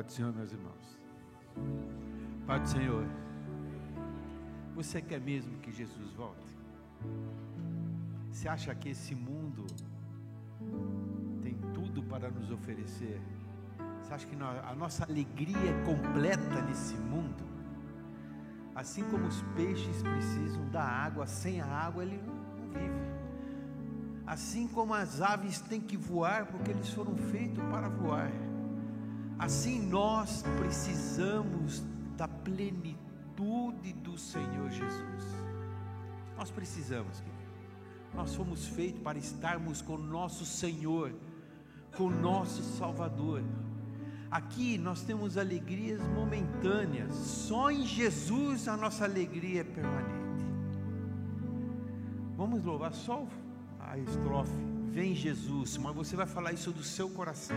[0.00, 0.98] Pai do Senhor, meus irmãos.
[2.46, 3.06] Pai do Senhor,
[4.74, 6.56] você quer mesmo que Jesus volte?
[8.32, 9.66] Você acha que esse mundo
[11.42, 13.20] tem tudo para nos oferecer?
[14.00, 17.44] Você acha que a nossa alegria é completa nesse mundo?
[18.74, 23.10] Assim como os peixes precisam da água, sem a água ele não vive.
[24.26, 28.32] Assim como as aves têm que voar, porque eles foram feitos para voar.
[29.40, 31.82] Assim nós precisamos
[32.14, 35.24] da plenitude do Senhor Jesus.
[36.36, 37.40] Nós precisamos, querido.
[38.14, 41.14] Nós fomos feitos para estarmos com o nosso Senhor,
[41.96, 43.42] com o nosso Salvador.
[44.30, 50.44] Aqui nós temos alegrias momentâneas, só em Jesus a nossa alegria é permanente.
[52.36, 53.26] Vamos louvar só
[53.78, 54.52] a estrofe,
[54.92, 57.56] vem Jesus, mas você vai falar isso do seu coração,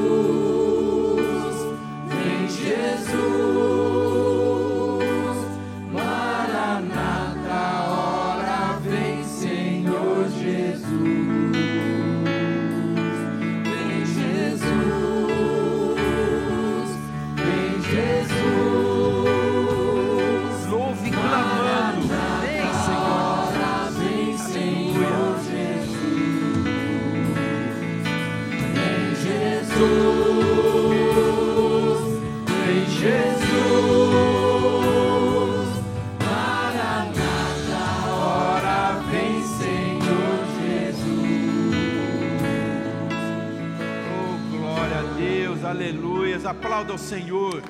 [46.91, 47.63] ao Senhor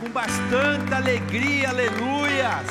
[0.00, 2.66] com bastante alegria, aleluias.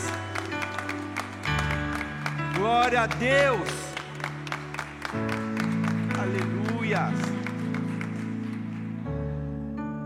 [2.56, 3.70] Glória a Deus,
[6.18, 7.20] aleluias.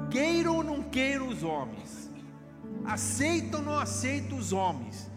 [0.09, 2.09] Queiram ou não queiram os homens,
[2.83, 5.09] aceitam ou não aceitam os homens,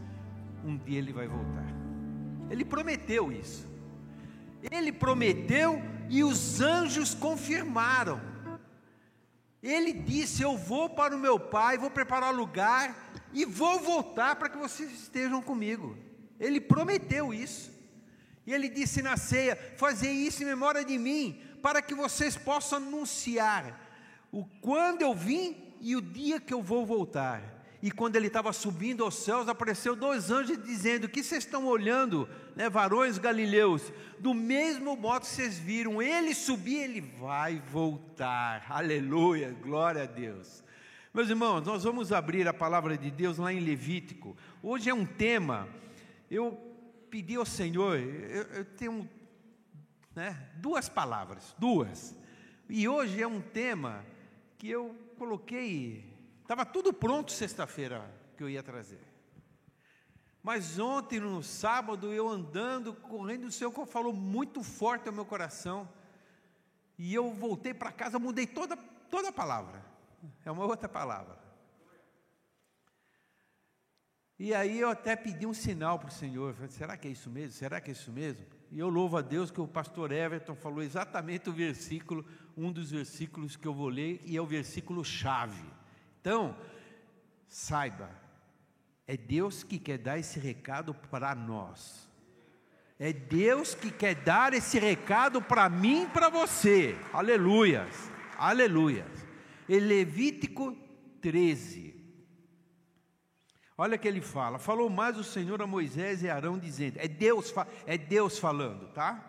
[0.63, 1.67] um dia ele vai voltar.
[2.51, 3.67] Ele prometeu isso.
[4.71, 8.34] Ele prometeu e os anjos confirmaram.
[9.65, 14.51] Ele disse: Eu vou para o meu pai, vou preparar lugar e vou voltar para
[14.51, 15.97] que vocês estejam comigo.
[16.39, 17.73] Ele prometeu isso.
[18.47, 22.77] E ele disse na ceia: Fazer isso em memória de mim, para que vocês possam
[22.77, 23.81] anunciar
[24.31, 27.54] o quando eu vim e o dia que eu vou voltar.
[27.85, 32.27] E quando ele estava subindo aos céus, apareceu dois anjos dizendo: Que vocês estão olhando,
[32.57, 33.93] né, varões galileus?
[34.19, 38.65] Do mesmo modo que vocês viram, ele subir, ele vai voltar.
[38.71, 40.65] Aleluia, glória a Deus.
[41.13, 44.35] Meus irmãos, nós vamos abrir a palavra de Deus lá em Levítico.
[44.63, 45.69] Hoje é um tema.
[46.31, 46.59] Eu
[47.11, 49.07] pedi ao Senhor, eu, eu tenho
[50.17, 52.17] né, duas palavras, duas.
[52.67, 54.03] E hoje é um tema
[54.57, 56.14] que eu coloquei
[56.45, 58.05] Estava tudo pronto sexta-feira
[58.37, 59.01] que eu ia trazer.
[60.43, 65.89] Mas ontem, no sábado, eu andando, correndo, o Senhor falou muito forte ao meu coração.
[66.99, 68.77] E eu voltei para casa, mudei toda,
[69.11, 69.83] toda a palavra.
[70.45, 71.43] É uma outra palavra.
[74.39, 76.53] E aí eu até pedi um sinal para o Senhor.
[76.53, 77.53] Falei, será que é isso mesmo?
[77.53, 78.45] Será que é isso mesmo?
[78.71, 82.23] E eu louvo a Deus que o pastor Everton falou exatamente o versículo,
[82.55, 85.65] um dos versículos que eu vou ler, e é o versículo chave.
[86.25, 86.57] Então,
[87.47, 88.09] saiba,
[89.07, 92.09] é Deus que quer dar esse recado para nós.
[92.99, 96.97] É Deus que quer dar esse recado para mim e para você.
[97.13, 98.11] Aleluias.
[98.39, 99.27] Aleluias.
[99.69, 100.75] Levítico
[101.21, 101.95] 13.
[103.77, 107.53] Olha que ele fala: Falou mais o Senhor a Moisés e Arão, dizendo: É Deus,
[107.85, 109.23] é Deus falando, tá?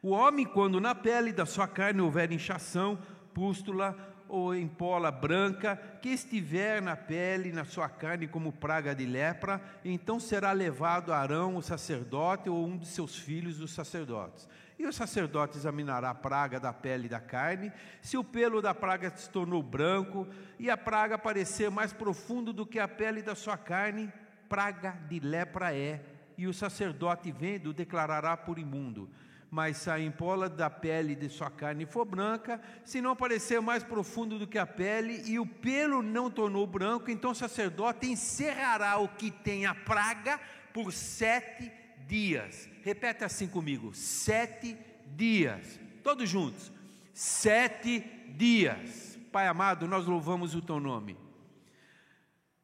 [0.00, 2.96] O homem, quando na pele da sua carne houver inchação,
[3.34, 9.04] pústula, ou em pola branca, que estiver na pele, na sua carne, como praga de
[9.04, 14.48] lepra, então será levado a Arão, o sacerdote, ou um de seus filhos, os sacerdotes.
[14.78, 17.70] E o sacerdote examinará a praga da pele e da carne,
[18.00, 20.26] se o pelo da praga se tornou branco,
[20.58, 24.10] e a praga parecer mais profundo do que a pele da sua carne,
[24.48, 26.02] praga de lepra é,
[26.38, 29.10] e o sacerdote vendo declarará por imundo
[29.52, 33.84] mas se a empola da pele de sua carne for branca, se não aparecer mais
[33.84, 38.96] profundo do que a pele, e o pelo não tornou branco, então o sacerdote encerrará
[38.96, 40.40] o que tem a praga
[40.72, 41.70] por sete
[42.06, 42.66] dias.
[42.82, 44.74] Repete assim comigo: sete
[45.14, 45.78] dias.
[46.02, 46.72] Todos juntos.
[47.12, 48.00] sete
[48.30, 49.18] dias.
[49.30, 51.14] Pai amado, nós louvamos o teu nome.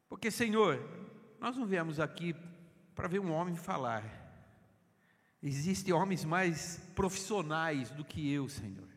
[0.09, 0.83] Porque, Senhor,
[1.39, 2.35] nós não viemos aqui
[2.95, 4.18] para ver um homem falar.
[5.41, 8.87] Existem homens mais profissionais do que eu, Senhor.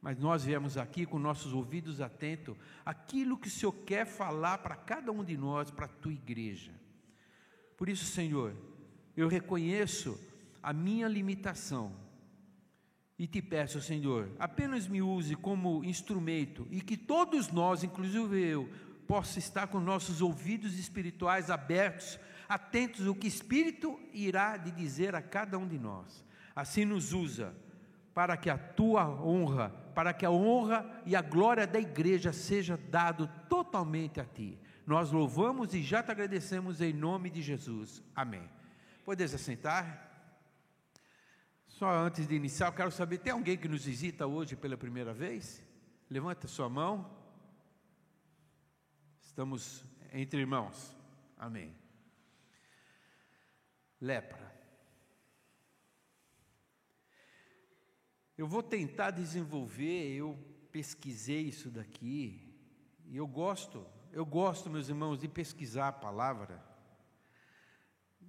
[0.00, 4.74] Mas nós viemos aqui com nossos ouvidos atentos aquilo que o Senhor quer falar para
[4.74, 6.72] cada um de nós, para a tua igreja.
[7.76, 8.56] Por isso, Senhor,
[9.16, 10.18] eu reconheço
[10.62, 11.94] a minha limitação
[13.18, 18.68] e te peço, Senhor, apenas me use como instrumento e que todos nós, inclusive eu,
[19.06, 22.18] possa estar com nossos ouvidos espirituais abertos,
[22.54, 26.24] atentos ao que o Espírito irá de dizer a cada um de nós.
[26.54, 27.54] Assim nos usa
[28.14, 32.76] para que a tua honra, para que a honra e a glória da igreja seja
[32.76, 34.58] dado totalmente a ti.
[34.86, 38.02] Nós louvamos e já te agradecemos em nome de Jesus.
[38.14, 38.42] Amém.
[39.04, 40.10] Podes assentar?
[41.66, 45.12] Só antes de iniciar, eu quero saber: tem alguém que nos visita hoje pela primeira
[45.12, 45.62] vez?
[46.10, 47.10] Levanta sua mão.
[49.22, 49.82] Estamos
[50.12, 50.94] entre irmãos.
[51.38, 51.81] Amém.
[54.02, 54.52] Lepra.
[58.36, 60.36] Eu vou tentar desenvolver, eu
[60.72, 62.52] pesquisei isso daqui,
[63.06, 66.60] e eu gosto, eu gosto, meus irmãos, de pesquisar a palavra,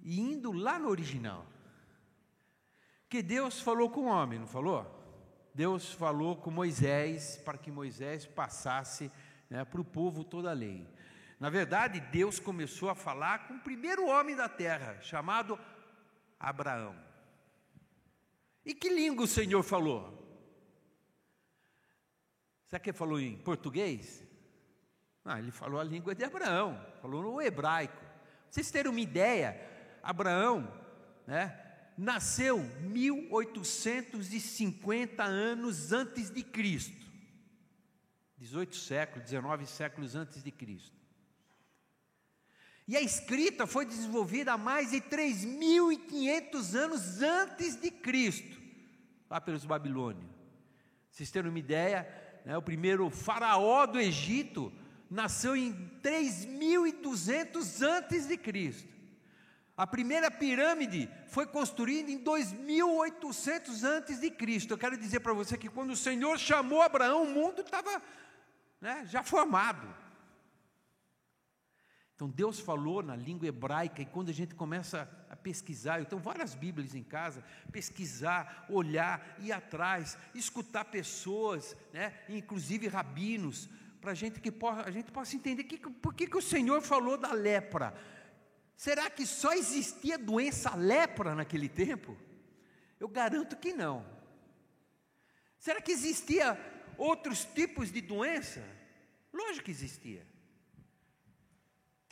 [0.00, 1.44] e indo lá no original.
[3.08, 4.86] Que Deus falou com o homem, não falou?
[5.52, 9.10] Deus falou com Moisés para que Moisés passasse
[9.50, 10.86] né, para o povo toda a lei.
[11.38, 15.58] Na verdade, Deus começou a falar com o primeiro homem da terra, chamado
[16.38, 16.94] Abraão.
[18.64, 20.22] E que língua o Senhor falou?
[22.66, 24.24] Será que ele falou em português?
[25.24, 27.96] Ah, ele falou a língua de Abraão, falou no hebraico.
[27.96, 28.04] Pra
[28.50, 29.58] vocês terem uma ideia,
[30.02, 30.70] Abraão,
[31.26, 31.58] né,
[31.96, 37.04] nasceu 1850 anos antes de Cristo.
[38.38, 41.03] 18 séculos, 19 séculos antes de Cristo.
[42.86, 48.60] E a escrita foi desenvolvida há mais de 3.500 anos antes de Cristo,
[49.30, 50.30] lá pelos babilônios.
[51.10, 52.06] Vocês terem uma ideia,
[52.44, 54.70] né, o primeiro faraó do Egito
[55.10, 55.72] nasceu em
[56.02, 58.92] 3.200 antes de Cristo.
[59.76, 64.72] A primeira pirâmide foi construída em 2800 antes de Cristo.
[64.72, 68.00] Eu quero dizer para você que quando o Senhor chamou Abraão, o mundo estava
[68.80, 70.03] né, já formado.
[72.14, 76.22] Então Deus falou na língua hebraica e quando a gente começa a pesquisar, eu tenho
[76.22, 83.68] várias Bíblias em casa, pesquisar, olhar, ir atrás, escutar pessoas, né, inclusive rabinos,
[84.00, 84.52] para a gente que
[84.84, 87.94] a gente possa entender que, por que, que o Senhor falou da lepra.
[88.76, 92.16] Será que só existia doença lepra naquele tempo?
[93.00, 94.04] Eu garanto que não.
[95.58, 96.58] Será que existia
[96.96, 98.62] outros tipos de doença?
[99.32, 100.33] Lógico que existia.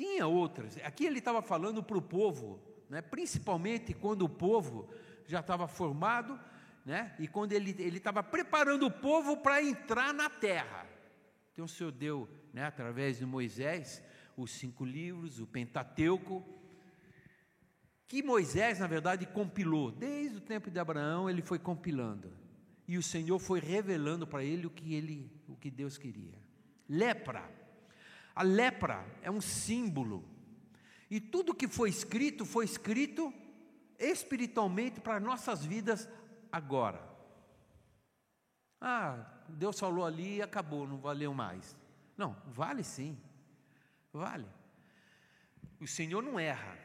[0.02, 0.76] Tinha outras.
[0.78, 2.60] Aqui ele estava falando para o povo,
[2.90, 3.00] né?
[3.00, 4.88] principalmente quando o povo
[5.28, 6.36] já estava formado,
[6.84, 7.14] né?
[7.20, 10.88] e quando ele estava preparando o povo para entrar na terra.
[11.52, 14.02] Então o Senhor deu, né, através de Moisés,
[14.36, 16.44] os cinco livros, o Pentateuco,
[18.08, 19.92] que Moisés, na verdade, compilou.
[19.92, 22.32] Desde o tempo de Abraão, ele foi compilando.
[22.88, 26.42] E o Senhor foi revelando para ele o que ele, o que Deus queria.
[26.88, 27.61] Lepra.
[28.34, 30.24] A lepra é um símbolo.
[31.10, 33.32] E tudo que foi escrito foi escrito
[33.98, 36.08] espiritualmente para nossas vidas
[36.50, 37.02] agora.
[38.80, 41.76] Ah, Deus falou ali e acabou, não valeu mais.
[42.16, 43.18] Não, vale sim.
[44.12, 44.46] Vale.
[45.80, 46.78] O Senhor não erra.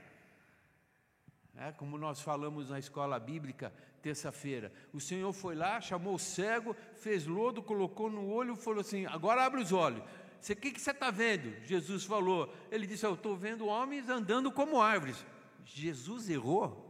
[1.55, 4.71] É, como nós falamos na escola bíblica terça-feira.
[4.93, 9.05] O Senhor foi lá, chamou o cego, fez lodo, colocou no olho e falou assim:
[9.05, 10.03] agora abre os olhos.
[10.41, 11.53] O que, que você está vendo?
[11.65, 12.53] Jesus falou.
[12.71, 15.25] Ele disse: Eu estou vendo homens andando como árvores.
[15.65, 16.85] Jesus errou?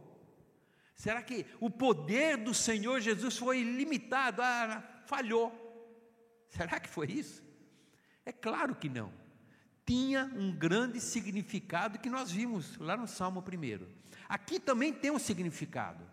[0.94, 4.42] Será que o poder do Senhor Jesus foi limitado?
[4.42, 5.52] Ah, falhou.
[6.48, 7.42] Será que foi isso?
[8.24, 9.12] É claro que não
[9.88, 13.86] tinha um grande significado que nós vimos lá no Salmo 1.
[14.28, 16.04] Aqui também tem um significado.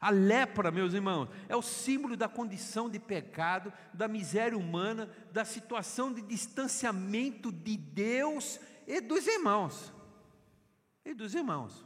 [0.00, 5.44] A lepra, meus irmãos, é o símbolo da condição de pecado, da miséria humana, da
[5.44, 9.92] situação de distanciamento de Deus e dos irmãos.
[11.04, 11.84] E dos irmãos.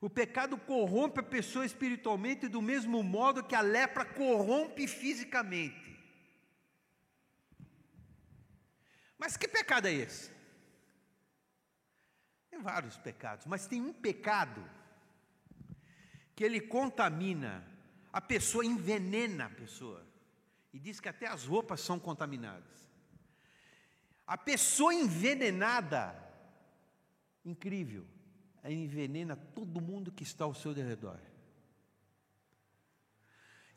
[0.00, 5.98] O pecado corrompe a pessoa espiritualmente do mesmo modo que a lepra corrompe fisicamente.
[9.16, 10.30] Mas que pecado é esse?
[12.50, 14.77] Tem vários pecados, mas tem um pecado
[16.38, 17.66] que ele contamina
[18.12, 20.06] a pessoa envenena a pessoa.
[20.72, 22.88] E diz que até as roupas são contaminadas.
[24.24, 26.14] A pessoa envenenada,
[27.44, 28.06] incrível,
[28.64, 31.18] envenena todo mundo que está ao seu redor.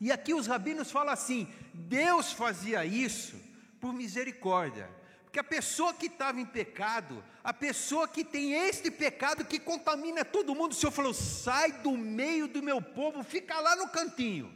[0.00, 3.36] E aqui os rabinos falam assim: Deus fazia isso
[3.80, 4.88] por misericórdia.
[5.32, 10.26] Porque a pessoa que estava em pecado, a pessoa que tem este pecado que contamina
[10.26, 14.54] todo mundo, o Senhor falou: sai do meio do meu povo, fica lá no cantinho.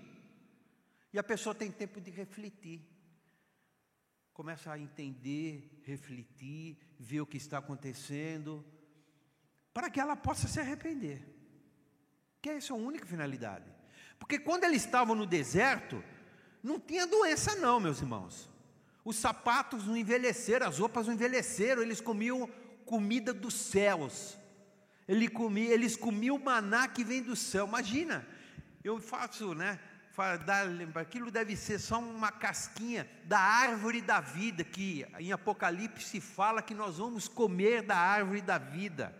[1.15, 2.87] E a pessoa tem tempo de refletir.
[4.35, 8.63] Começa a entender, refletir, ver o que está acontecendo,
[9.73, 11.27] para que ela possa se arrepender.
[12.43, 13.65] Que essa é a única finalidade.
[14.19, 16.05] Porque quando eles estavam no deserto,
[16.63, 18.55] não tinha doença, não, meus irmãos.
[19.07, 22.51] Os sapatos não envelheceram, as roupas não envelheceram, eles comiam
[22.85, 24.37] comida dos céus.
[25.07, 27.69] Eles comiam maná que vem do céu.
[27.69, 28.27] Imagina,
[28.83, 29.79] eu faço, né?
[30.97, 36.75] Aquilo deve ser só uma casquinha da árvore da vida, que em Apocalipse fala que
[36.75, 39.15] nós vamos comer da árvore da vida.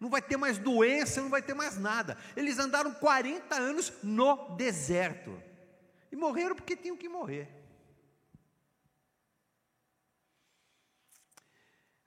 [0.00, 2.18] Não vai ter mais doença, não vai ter mais nada.
[2.34, 5.40] Eles andaram 40 anos no deserto
[6.10, 7.56] e morreram porque tinham que morrer.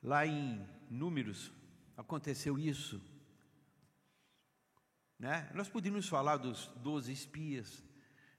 [0.01, 1.51] Lá em Números
[1.95, 3.01] aconteceu isso.
[5.17, 5.49] Né?
[5.53, 7.83] Nós podíamos falar dos doze espias,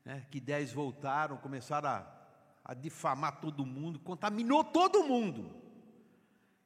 [0.04, 0.26] né?
[0.30, 2.22] que dez voltaram, começaram a,
[2.64, 5.62] a difamar todo mundo, contaminou todo mundo.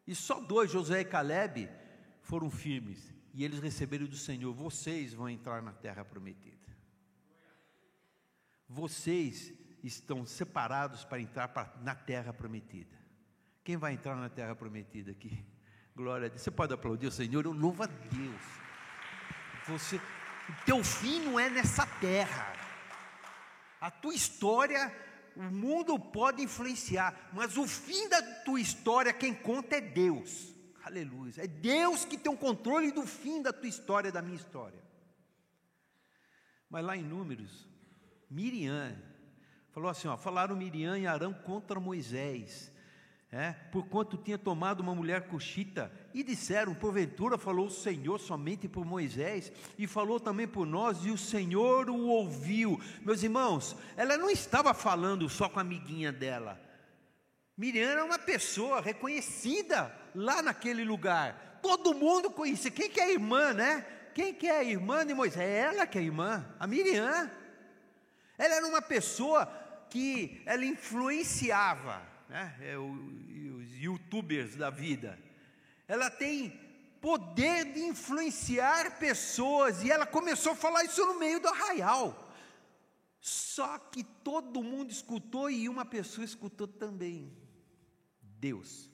[0.06, 1.68] E só dois, José e Caleb,
[2.22, 3.14] foram firmes.
[3.34, 6.56] E eles receberam do Senhor: vocês vão entrar na terra prometida.
[8.68, 12.96] Vocês estão separados para entrar na terra prometida.
[13.66, 15.44] Quem vai entrar na terra prometida aqui?
[15.92, 16.40] Glória a Deus.
[16.40, 17.44] Você pode aplaudir o Senhor?
[17.44, 18.42] Eu louvo a Deus.
[19.66, 22.52] Você, o teu fim não é nessa terra.
[23.80, 24.94] A tua história,
[25.34, 30.54] o mundo pode influenciar, mas o fim da tua história, quem conta é Deus.
[30.84, 31.32] Aleluia.
[31.38, 34.80] É Deus que tem o controle do fim da tua história, da minha história.
[36.70, 37.68] Mas lá em Números,
[38.30, 38.96] Miriam
[39.72, 42.75] falou assim: ó, falaram Miriam e Arão contra Moisés
[43.36, 48.66] é, por quanto tinha tomado uma mulher cuxita, e disseram: Porventura falou o Senhor somente
[48.66, 52.80] por Moisés, e falou também por nós, e o Senhor o ouviu.
[53.02, 56.58] Meus irmãos, ela não estava falando só com a amiguinha dela.
[57.58, 61.58] Miriam era uma pessoa reconhecida lá naquele lugar.
[61.60, 62.70] Todo mundo conhecia.
[62.70, 63.86] Quem que é a irmã, né?
[64.14, 65.46] Quem que é a irmã de Moisés?
[65.46, 67.30] É ela que é a irmã, a Miriam.
[68.38, 69.46] Ela era uma pessoa
[69.90, 72.56] que ela influenciava né?
[72.60, 72.90] é o,
[73.58, 75.18] os youtubers da vida,
[75.86, 76.50] ela tem
[77.00, 82.26] poder de influenciar pessoas, e ela começou a falar isso no meio do arraial.
[83.20, 87.32] Só que todo mundo escutou e uma pessoa escutou também.
[88.20, 88.88] Deus.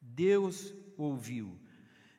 [0.00, 1.58] Deus ouviu.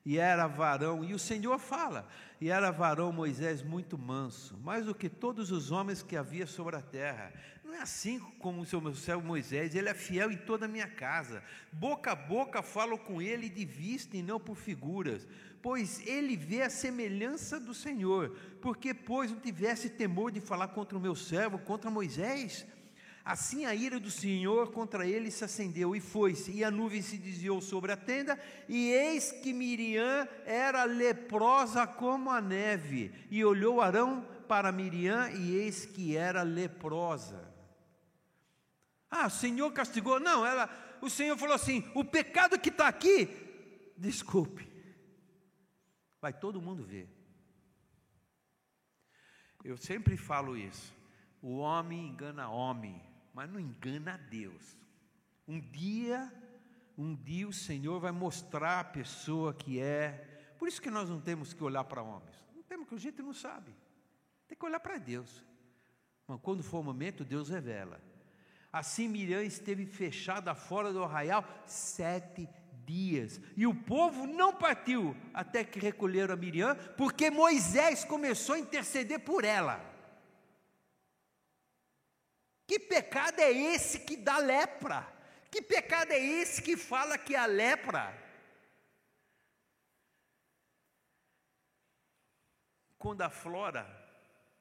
[0.10, 2.10] E era varão, e o Senhor fala:
[2.42, 6.76] e era varão Moisés muito manso, mais do que todos os homens que havia sobre
[6.76, 7.32] a terra.
[7.64, 10.88] Não é assim como o seu servo Moisés, ele é fiel em toda a minha
[10.88, 11.44] casa.
[11.72, 15.28] Boca a boca falo com ele de vista e não por figuras,
[15.62, 18.36] pois ele vê a semelhança do Senhor.
[18.64, 22.66] Porque, pois, não tivesse temor de falar contra o meu servo, contra Moisés?
[23.30, 27.16] Assim a ira do Senhor contra ele se acendeu e foi-se, e a nuvem se
[27.16, 33.14] desviou sobre a tenda, e eis que Miriam era leprosa como a neve.
[33.30, 37.54] E olhou Arão para Miriam, e eis que era leprosa.
[39.12, 40.20] Ah, o Senhor castigou.
[40.20, 40.68] Não, ela,
[41.00, 43.30] o Senhor falou assim: o pecado que está aqui,
[43.96, 44.68] desculpe,
[46.20, 47.08] vai todo mundo ver.
[49.64, 50.98] Eu sempre falo isso.
[51.44, 53.00] O homem engana homem,
[53.34, 54.78] mas não engana a Deus.
[55.48, 56.32] Um dia,
[56.98, 60.54] um dia o Senhor vai mostrar a pessoa que é.
[60.58, 62.36] Por isso que nós não temos que olhar para homens.
[62.56, 63.76] Não temos que a gente não sabe.
[64.48, 65.44] Tem que olhar para Deus.
[66.28, 68.02] Mas quando for o momento, Deus revela.
[68.72, 72.48] Assim Miriam esteve fechada fora do arraial sete
[72.86, 73.40] dias.
[73.56, 79.20] E o povo não partiu até que recolheram a Miriam, porque Moisés começou a interceder
[79.20, 79.84] por ela.
[82.70, 85.12] Que pecado é esse que dá lepra?
[85.50, 88.16] Que pecado é esse que fala que a lepra?
[93.00, 93.84] Quando a flora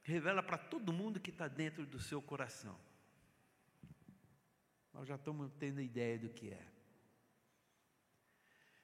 [0.03, 2.81] revela para todo mundo que está dentro do seu coração.
[4.95, 6.67] Nós já estamos tendo ideia do que é.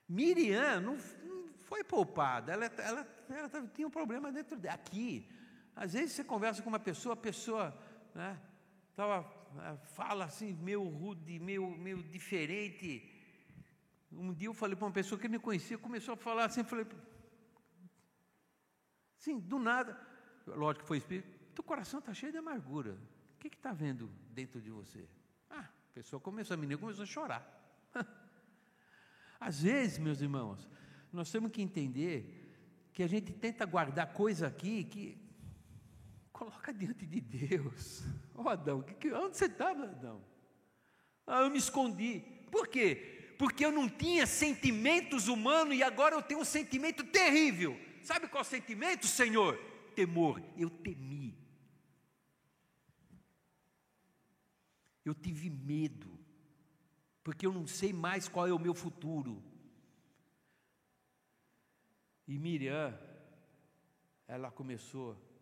[0.07, 4.61] Miriam não, não foi poupada, ela, ela, ela, tinha um problema dentro.
[4.69, 5.27] Aqui,
[5.75, 7.75] Às vezes você conversa com uma pessoa, a pessoa
[8.15, 8.39] né,
[8.95, 9.23] tava,
[9.55, 13.11] né, fala assim, meio rude, meio, meio diferente.
[14.11, 16.67] Um dia eu falei para uma pessoa que me conhecia, começou a falar assim, eu
[16.67, 16.87] falei,
[19.17, 19.99] sim, do nada,
[20.47, 22.99] lógico que foi espírito, teu coração está cheio de amargura.
[23.37, 25.09] O que está vendo dentro de você?
[25.51, 27.45] Ah, a pessoa começou, a menina começou a chorar.
[29.41, 30.69] Às vezes, meus irmãos,
[31.13, 35.24] nós temos que entender que a gente tenta guardar coisa aqui que
[36.35, 38.03] coloca diante de Deus.
[38.35, 40.23] Ó oh, Adão, que, que, onde você estava, Adão?
[41.25, 42.21] Ah, eu me escondi.
[42.51, 43.35] Por quê?
[43.39, 47.79] Porque eu não tinha sentimentos humanos e agora eu tenho um sentimento terrível.
[48.03, 49.57] Sabe qual é sentimento, Senhor?
[49.95, 50.43] Temor.
[50.59, 51.39] Eu temi.
[55.05, 56.19] Eu tive medo,
[57.23, 59.43] porque eu não sei mais qual é o meu futuro.
[62.27, 62.99] E Miriam,
[64.27, 65.34] ela começou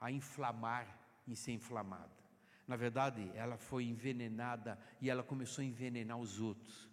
[0.00, 2.10] a inflamar e ser inflamada.
[2.66, 6.88] Na verdade, ela foi envenenada e ela começou a envenenar os outros.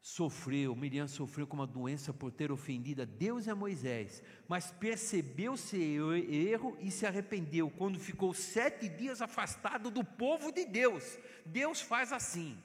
[0.00, 4.70] Sofreu, Miriam sofreu com uma doença por ter ofendido a Deus e a Moisés, mas
[4.70, 11.18] percebeu seu erro e se arrependeu quando ficou sete dias afastado do povo de Deus.
[11.46, 12.62] Deus faz assim.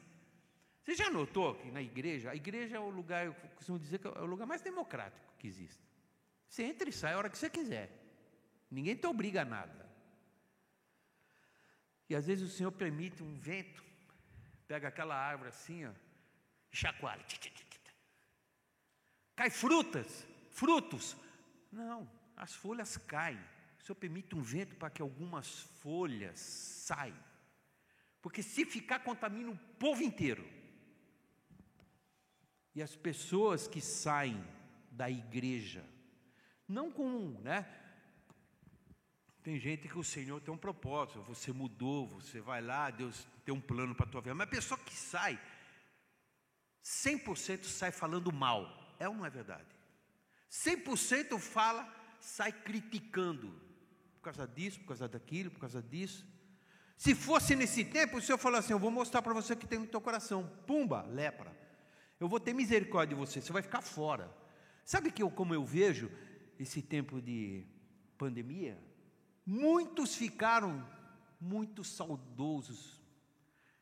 [0.83, 4.07] Você já notou que na igreja, a igreja é o lugar, eu costumo dizer que
[4.07, 5.88] é o lugar mais democrático que existe.
[6.50, 8.09] Você entra e sai a hora que você quiser.
[8.69, 9.89] Ninguém te obriga a nada.
[12.09, 13.83] E às vezes o Senhor permite um vento,
[14.67, 15.91] pega aquela árvore assim, ó,
[16.71, 17.25] e chacoalha.
[19.35, 21.15] Cai frutas, frutos.
[21.71, 23.39] Não, as folhas caem.
[23.79, 27.17] O Senhor permite um vento para que algumas folhas saiam.
[28.21, 30.45] Porque se ficar, contamina o povo inteiro.
[32.75, 34.43] E as pessoas que saem
[34.91, 35.86] da igreja,
[36.67, 37.65] não com, né?
[39.43, 43.54] Tem gente que o Senhor tem um propósito, você mudou, você vai lá, Deus tem
[43.54, 44.36] um plano para a tua vida.
[44.36, 45.39] Mas a pessoa que sai,
[46.84, 48.95] 100% sai falando mal.
[48.99, 49.67] É ou não é verdade?
[50.52, 51.88] 100% fala,
[52.19, 53.49] sai criticando.
[54.15, 56.28] Por causa disso, por causa daquilo, por causa disso.
[56.97, 59.65] Se fosse nesse tempo, o Senhor falou assim: Eu vou mostrar para você o que
[59.65, 60.45] tem no teu coração.
[60.67, 61.56] Pumba, lepra.
[62.19, 64.30] Eu vou ter misericórdia de você, você vai ficar fora.
[64.84, 66.12] Sabe que eu, como eu vejo?
[66.60, 67.65] esse tempo de
[68.17, 68.78] pandemia,
[69.49, 70.88] muitos ficaram
[71.41, 73.01] muito saudosos.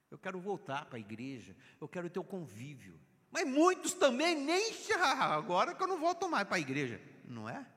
[0.09, 2.97] Eu quero voltar para a igreja, eu quero ter o convívio.
[3.29, 7.01] Mas muitos também nem já, agora que eu não volto mais para a igreja.
[7.25, 7.67] Não é?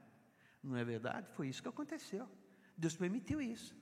[0.63, 1.29] Não é verdade?
[1.33, 2.29] Foi isso que aconteceu.
[2.77, 3.75] Deus permitiu isso.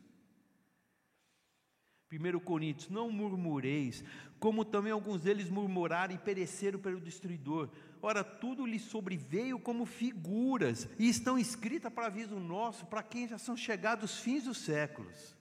[2.11, 4.03] 1 Coríntios, não murmureis,
[4.41, 7.69] como também alguns deles murmuraram e pereceram pelo destruidor.
[8.01, 13.39] Ora, tudo lhe sobreveio como figuras, e estão escritas para aviso nosso, para quem já
[13.39, 15.37] são chegados os fins dos séculos.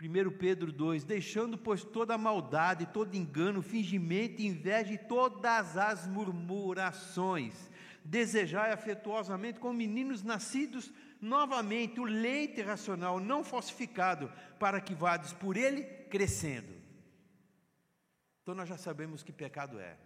[0.00, 7.70] 1 Pedro 2: Deixando, pois, toda maldade, todo engano, fingimento, inveja e todas as murmurações,
[8.04, 15.56] desejai afetuosamente como meninos nascidos novamente o leite racional não falsificado, para que vades por
[15.56, 16.74] ele crescendo.
[18.42, 19.96] Então nós já sabemos que pecado é.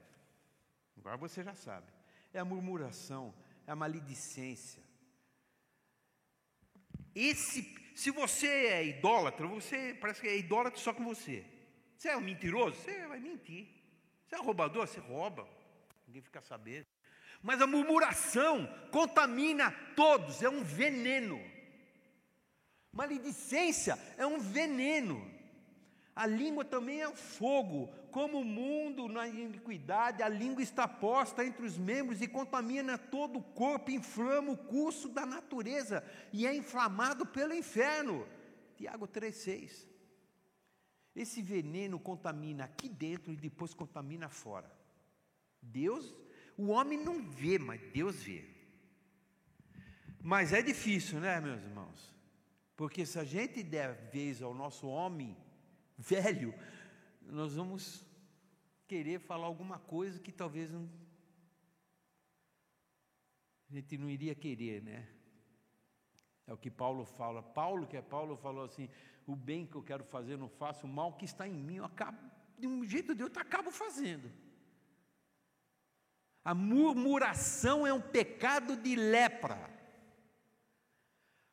[0.99, 1.87] Agora você já sabe.
[2.33, 3.35] É a murmuração,
[3.67, 4.83] é a maledicência.
[7.15, 7.63] Esse,
[7.95, 11.45] se você é idólatra, você parece que é idólatra só com você.
[11.97, 13.69] Você é um mentiroso, você vai mentir.
[14.27, 15.49] Você é um roubador, você rouba.
[16.07, 16.87] Ninguém fica sabendo.
[17.43, 21.41] Mas a murmuração contamina todos, é um veneno.
[22.93, 25.36] Maledicência é um veneno.
[26.17, 27.93] A língua também é fogo.
[28.11, 33.39] Como o mundo na iniquidade, a língua está posta entre os membros e contamina todo
[33.39, 36.03] o corpo, inflama o curso da natureza
[36.33, 38.27] e é inflamado pelo inferno.
[38.77, 39.87] Tiago 3,6.
[41.15, 44.75] Esse veneno contamina aqui dentro e depois contamina fora.
[45.61, 46.15] Deus
[46.57, 48.45] o homem não vê, mas Deus vê.
[50.21, 52.15] Mas é difícil, né, meus irmãos?
[52.75, 55.37] Porque se a gente der vez ao nosso homem
[55.97, 56.55] velho,
[57.23, 58.05] nós vamos
[58.87, 60.89] querer falar alguma coisa que talvez não,
[63.71, 65.09] a gente não iria querer, né?
[66.47, 67.43] É o que Paulo fala.
[67.43, 68.89] Paulo, que é Paulo, falou assim:
[69.27, 71.85] o bem que eu quero fazer, não faço, o mal que está em mim, eu
[71.85, 72.19] acabo,
[72.59, 74.31] de um jeito de outro, acabo fazendo.
[76.45, 79.76] A murmuração é um pecado de lepra.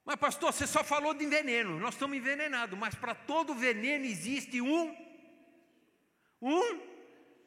[0.06, 1.80] Mas, pastor, você só falou de veneno.
[1.80, 5.04] Nós estamos envenenados, mas para todo veneno existe um
[6.42, 6.82] um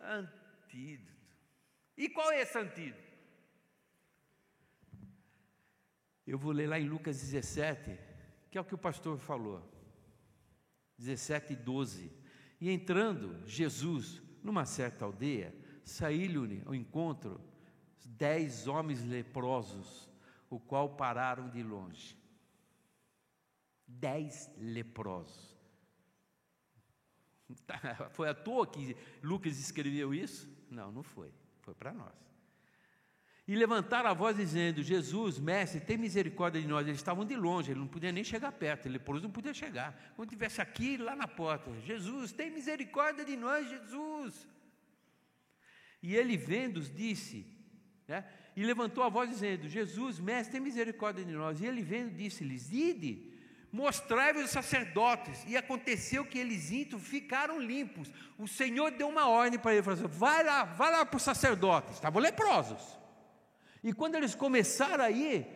[0.01, 1.13] antídoto.
[1.99, 3.07] E qual é esse antídoto?
[6.27, 7.99] Eu vou ler lá em Lucas 17,
[8.51, 9.63] que é o que o pastor falou.
[10.99, 12.11] 17 e 12.
[12.59, 17.41] E entrando Jesus numa certa aldeia, saíram-lhe ao encontro
[18.05, 20.09] dez homens leprosos,
[20.49, 22.17] o qual pararam de longe.
[23.87, 25.57] Dez leprosos.
[28.11, 30.49] Foi à toa que Lucas escreveu isso?
[30.71, 31.33] Não, não foi.
[31.61, 32.27] Foi para nós.
[33.49, 36.87] E levantaram a voz dizendo: Jesus, mestre, tem misericórdia de nós.
[36.87, 40.13] Eles estavam de longe, ele não podia nem chegar perto, ele não podia chegar.
[40.17, 44.49] Quando estivesse aqui, lá na porta, Jesus, tem misericórdia de nós, Jesus.
[46.03, 47.47] E ele vendo-os, disse,
[48.09, 48.25] né?
[48.57, 51.61] E levantou a voz dizendo: Jesus, mestre, tem misericórdia de nós.
[51.61, 53.33] E ele vendo, disse-lhes: Ide,
[53.77, 55.45] mostrai-vos os sacerdotes.
[55.47, 58.11] E aconteceu que eles indo ficaram limpos.
[58.39, 61.23] O Senhor deu uma ordem para ele: falou assim, vai lá, vai lá para os
[61.23, 61.95] sacerdotes.
[61.95, 62.99] Estavam leprosos.
[63.85, 65.47] E quando eles começaram a ir,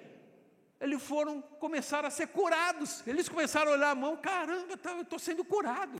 [0.78, 3.02] eles foram, começaram a ser curados.
[3.06, 5.96] Eles começaram a olhar a mão, caramba, tá, eu estou sendo curado.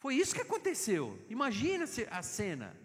[0.00, 1.24] Foi isso que aconteceu.
[1.28, 2.76] Imagina a cena.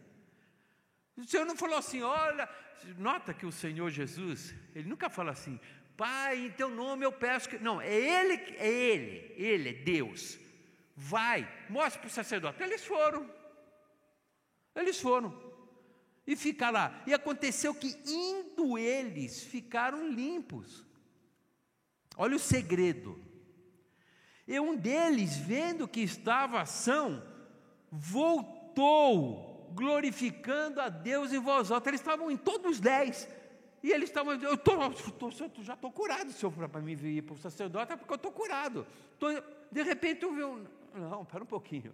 [1.17, 2.47] O Senhor não falou assim, olha,
[2.95, 5.59] nota que o Senhor Jesus, ele nunca fala assim,
[5.97, 7.57] Pai, em teu nome eu peço que.
[7.57, 10.37] Não, é Ele, é Ele, Ele é Deus.
[10.95, 12.61] Vai, mostre para o sacerdote.
[12.61, 13.29] Eles foram.
[14.75, 15.47] Eles foram
[16.27, 17.01] e ficar lá.
[17.07, 20.85] E aconteceu que, indo eles, ficaram limpos.
[22.17, 23.17] Olha o segredo.
[24.45, 27.23] E um deles, vendo que estava ação,
[27.89, 31.89] voltou, glorificando a Deus em voz alta.
[31.89, 33.27] Eles estavam em todos os dez.
[33.87, 37.37] E eles estavam, eu tô, tô, já estou curado, senhor, para mim vir para o
[37.37, 38.85] sacerdote, é porque eu estou curado.
[39.17, 39.27] Tô,
[39.71, 40.67] de repente eu vi um.
[40.93, 41.93] Não, para um pouquinho.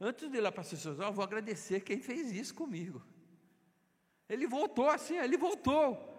[0.00, 3.00] Antes de ir lá para o sacerdote, eu vou agradecer quem fez isso comigo.
[4.28, 6.12] Ele voltou assim, ele voltou.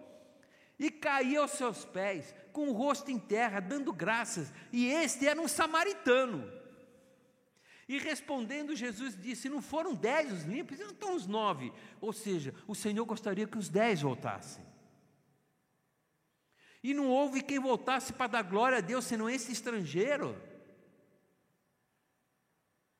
[0.78, 4.50] E caiu aos seus pés, com o rosto em terra, dando graças.
[4.72, 6.50] E este era um samaritano.
[7.86, 11.70] E respondendo, Jesus disse: Não foram dez os limpos, não estão os nove.
[12.00, 14.69] Ou seja, o Senhor gostaria que os dez voltassem.
[16.82, 20.40] E não houve quem voltasse para dar glória a Deus, senão esse estrangeiro.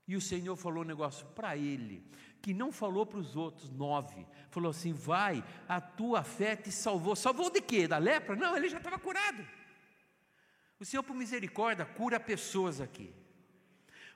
[0.07, 2.05] E o Senhor falou um negócio para ele
[2.43, 4.27] que não falou para os outros, nove.
[4.51, 7.15] Falou assim: vai, a tua fé te salvou.
[7.15, 7.87] Salvou de quê?
[7.87, 8.35] Da lepra?
[8.35, 9.47] Não, ele já estava curado.
[10.79, 13.13] O Senhor, por misericórdia, cura pessoas aqui.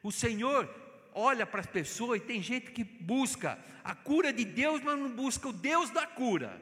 [0.02, 0.68] O Senhor
[1.14, 5.10] olha para as pessoas e tem gente que busca a cura de Deus, mas não
[5.10, 6.60] busca o Deus da cura.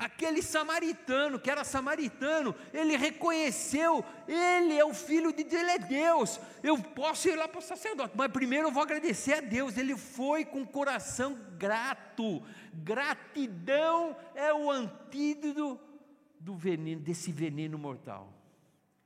[0.00, 5.78] Aquele samaritano, que era samaritano, ele reconheceu, ele é o filho de Deus, ele é
[5.78, 6.40] Deus.
[6.62, 9.76] Eu posso ir lá para o sacerdote, mas primeiro eu vou agradecer a Deus.
[9.76, 12.42] Ele foi com coração grato.
[12.72, 15.78] Gratidão é o antídoto
[16.38, 18.32] do veneno, desse veneno mortal.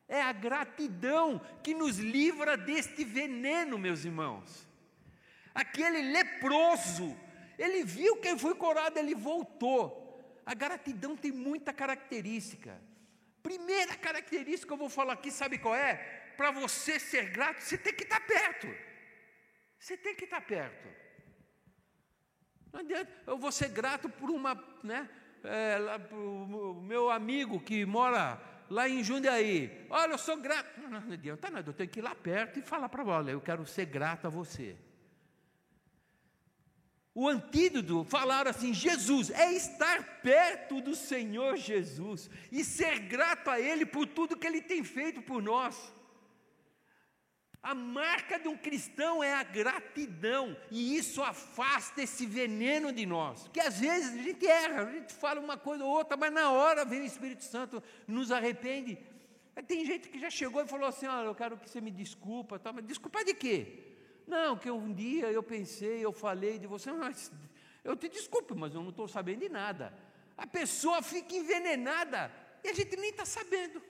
[0.06, 4.64] É a gratidão que nos livra deste veneno, meus irmãos.
[5.52, 7.16] Aquele leproso,
[7.58, 10.03] ele viu quem foi curado, ele voltou
[10.44, 12.80] a gratidão tem muita característica.
[13.42, 15.94] Primeira característica que eu vou falar aqui, sabe qual é?
[16.36, 18.68] Para você ser grato, você tem que estar perto.
[19.78, 20.88] Você tem que estar perto.
[22.72, 25.08] Não adianta, eu vou ser grato por uma, né?
[25.44, 29.86] É, lá, o meu amigo que mora lá em Jundiaí.
[29.90, 30.80] Olha, eu sou grato.
[30.80, 33.40] Não, não adianta nada, eu tenho que ir lá perto e falar para ela, eu
[33.40, 34.76] quero ser grato a você.
[37.14, 43.60] O antídoto, falaram assim: Jesus, é estar perto do Senhor Jesus e ser grato a
[43.60, 45.76] Ele por tudo que Ele tem feito por nós.
[47.62, 53.48] A marca de um cristão é a gratidão, e isso afasta esse veneno de nós.
[53.52, 56.50] Que às vezes a gente erra, a gente fala uma coisa ou outra, mas na
[56.50, 58.98] hora vem o Espírito Santo, nos arrepende.
[59.68, 62.58] Tem gente que já chegou e falou assim: Olha, eu quero que você me desculpa,
[62.58, 62.72] tá?
[62.72, 63.93] mas desculpa de quê?
[64.26, 67.30] Não, que um dia eu pensei, eu falei de você, mas
[67.82, 69.92] eu te desculpo, mas eu não estou sabendo de nada.
[70.36, 72.32] A pessoa fica envenenada
[72.62, 73.82] e a gente nem está sabendo.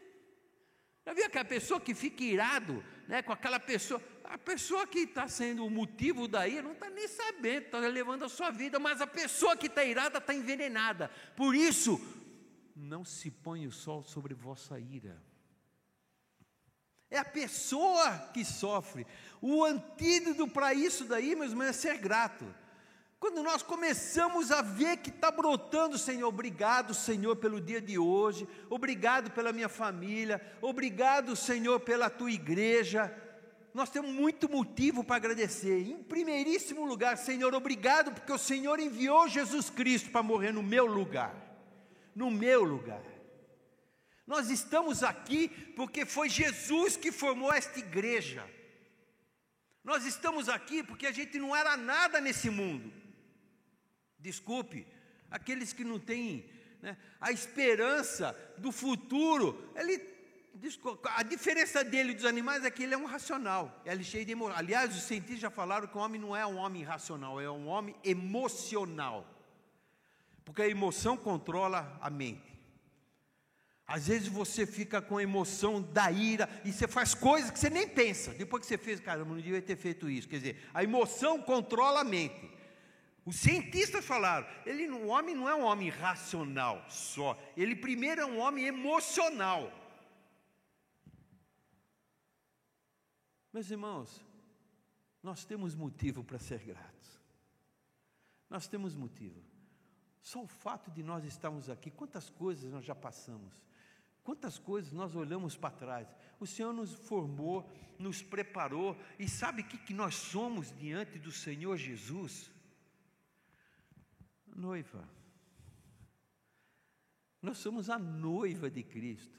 [1.07, 4.03] Já viu aquela pessoa que fica irado né, com aquela pessoa?
[4.25, 8.25] A pessoa que está sendo o motivo da ira não está nem sabendo, está levando
[8.25, 11.11] a sua vida, mas a pessoa que está irada está envenenada.
[11.37, 12.01] Por isso,
[12.75, 15.23] não se põe o sol sobre vossa ira.
[17.11, 19.07] É a pessoa que sofre.
[19.47, 22.47] O antídoto para isso daí, meus irmãos, é ser grato.
[23.21, 28.49] Quando nós começamos a ver que está brotando, Senhor, obrigado, Senhor, pelo dia de hoje,
[28.71, 33.15] obrigado pela minha família, obrigado, Senhor, pela tua igreja.
[33.75, 35.91] Nós temos muito motivo para agradecer.
[35.91, 40.87] Em primeiríssimo lugar, Senhor, obrigado porque o Senhor enviou Jesus Cristo para morrer no meu
[40.87, 41.35] lugar.
[42.17, 43.05] No meu lugar.
[44.27, 48.43] Nós estamos aqui porque foi Jesus que formou esta igreja.
[49.85, 52.90] Nós estamos aqui porque a gente não era nada nesse mundo.
[54.18, 54.87] Desculpe,
[55.31, 56.49] aqueles que não têm
[56.81, 60.14] né, a esperança do futuro, ele
[61.16, 64.57] a diferença dele dos animais é que ele é um racional, é cheio de emoção.
[64.57, 67.66] Aliás, os cientistas já falaram que o homem não é um homem racional, é um
[67.66, 69.27] homem emocional.
[70.44, 72.54] Porque a emoção controla a mente.
[73.87, 77.68] Às vezes você fica com a emoção da ira e você faz coisas que você
[77.68, 78.33] nem pensa.
[78.33, 80.29] Depois que você fez, caramba, não devia ter feito isso.
[80.29, 82.51] Quer dizer, a emoção controla a mente.
[83.27, 87.38] Os cientistas falaram, ele, o homem não é um homem racional só.
[87.57, 89.73] Ele primeiro é um homem emocional.
[93.53, 94.25] Meus irmãos,
[95.23, 97.20] nós temos motivo para ser gratos.
[98.49, 99.42] Nós temos motivo.
[100.20, 103.62] Só o fato de nós estarmos aqui, quantas coisas nós já passamos.
[104.25, 106.09] Quantas coisas nós olhamos para trás.
[106.41, 111.31] O Senhor nos formou, nos preparou, e sabe o que, que nós somos diante do
[111.31, 112.51] Senhor Jesus?
[114.47, 115.07] Noiva.
[117.43, 119.39] Nós somos a noiva de Cristo.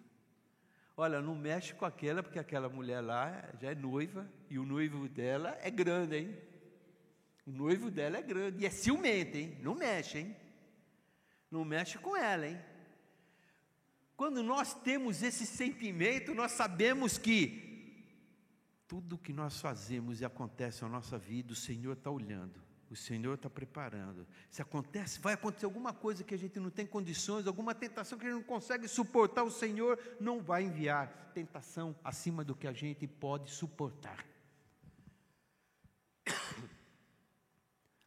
[0.96, 5.10] Olha, não mexe com aquela, porque aquela mulher lá já é noiva, e o noivo
[5.10, 6.38] dela é grande, hein?
[7.44, 9.58] O noivo dela é grande, e é ciumento, hein?
[9.62, 10.36] Não mexe, hein?
[11.50, 12.75] Não mexe com ela, hein?
[14.16, 17.66] Quando nós temos esse sentimento, nós sabemos que
[18.88, 23.34] tudo que nós fazemos e acontece na nossa vida, o Senhor está olhando, o Senhor
[23.34, 24.26] está preparando.
[24.50, 28.26] Se acontece, vai acontecer alguma coisa que a gente não tem condições, alguma tentação que
[28.26, 32.74] a gente não consegue suportar, o Senhor não vai enviar tentação acima do que a
[32.74, 34.26] gente pode suportar.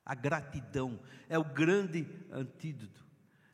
[0.07, 3.08] A gratidão é o grande antídoto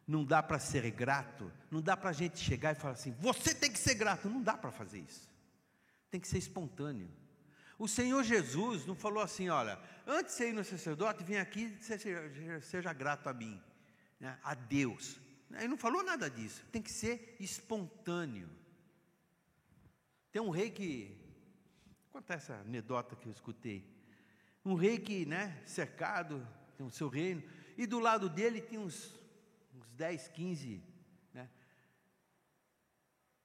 [0.06, 3.54] não dá para ser grato, não dá para a gente chegar e falar assim, você
[3.54, 5.30] tem que ser grato, não dá para fazer isso,
[6.10, 7.10] tem que ser espontâneo.
[7.78, 12.60] O Senhor Jesus não falou assim, olha, antes de ir no sacerdote, vem aqui seja,
[12.60, 13.60] seja, grato a mim,
[14.20, 15.18] né, a Deus.
[15.50, 18.48] Ele não falou nada disso, tem que ser espontâneo.
[20.30, 21.16] Tem um rei que,
[22.10, 23.88] conta essa anedota que eu escutei,
[24.64, 27.42] um rei que, né, cercado, tem o seu reino,
[27.76, 29.23] e do lado dele tinha uns
[29.96, 30.82] 10, 15
[31.32, 31.48] né,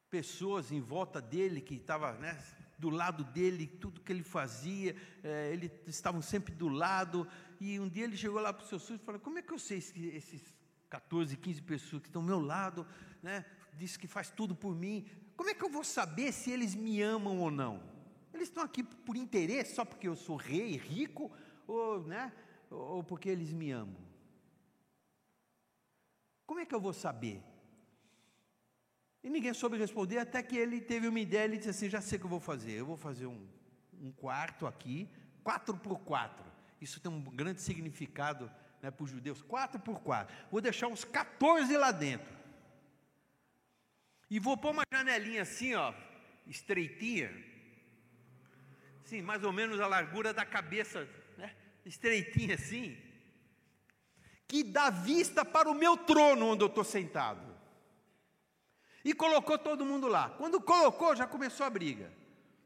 [0.09, 2.37] pessoas em volta dele que estavam né,
[2.77, 7.27] do lado dele, tudo que ele fazia, é, eles estavam sempre do lado.
[7.59, 9.51] E um dia ele chegou lá para o seu filho e falou: Como é que
[9.51, 10.41] eu sei que esses
[10.89, 12.87] 14, 15 pessoas que estão ao meu lado,
[13.21, 16.73] né, diz que faz tudo por mim, como é que eu vou saber se eles
[16.73, 17.83] me amam ou não?
[18.33, 21.31] Eles estão aqui por interesse, só porque eu sou rei, rico,
[21.67, 22.31] ou, né,
[22.69, 24.08] ou porque eles me amam?
[26.49, 27.43] Como é que eu vou saber?
[29.23, 32.17] E ninguém soube responder, até que ele teve uma ideia, ele disse assim: já sei
[32.17, 33.47] o que eu vou fazer, eu vou fazer um,
[34.01, 35.07] um quarto aqui,
[35.43, 36.43] quatro por quatro.
[36.81, 40.35] Isso tem um grande significado né, para os judeus, quatro por quatro.
[40.49, 42.35] Vou deixar uns 14 lá dentro.
[44.27, 45.93] E vou pôr uma janelinha assim, ó,
[46.47, 47.31] estreitinha.
[49.03, 51.07] Sim, mais ou menos a largura da cabeça,
[51.37, 51.55] né?
[51.85, 52.97] Estreitinha assim
[54.49, 57.55] que dá vista para o meu trono onde eu estou sentado.
[59.05, 60.31] E colocou todo mundo lá.
[60.31, 62.11] Quando colocou, já começou a briga.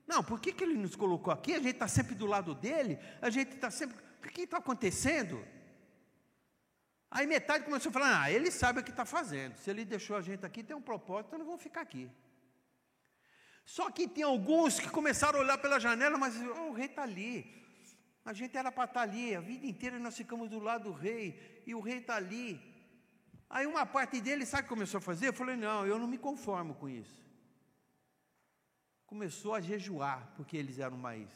[0.08, 1.54] Não, por que, que ele nos colocou aqui?
[1.54, 3.98] A gente está sempre do lado dele, a gente está sempre.
[3.98, 5.46] O que está acontecendo?
[7.12, 9.58] Aí metade começou a falar: ah, ele sabe o que está fazendo.
[9.58, 12.10] Se ele deixou a gente aqui, tem um propósito, então não vamos ficar aqui.
[13.66, 17.04] Só que tem alguns que começaram a olhar pela janela, mas oh, o rei está
[17.04, 17.63] ali.
[18.26, 20.92] A gente era para estar tá ali, a vida inteira nós ficamos do lado do
[20.94, 22.62] rei, e o rei está ali.
[23.50, 25.28] Aí uma parte dele, sabe o que começou a fazer?
[25.28, 27.22] Eu falei, não, eu não me conformo com isso.
[29.06, 31.30] Começou a jejuar, porque eles eram mais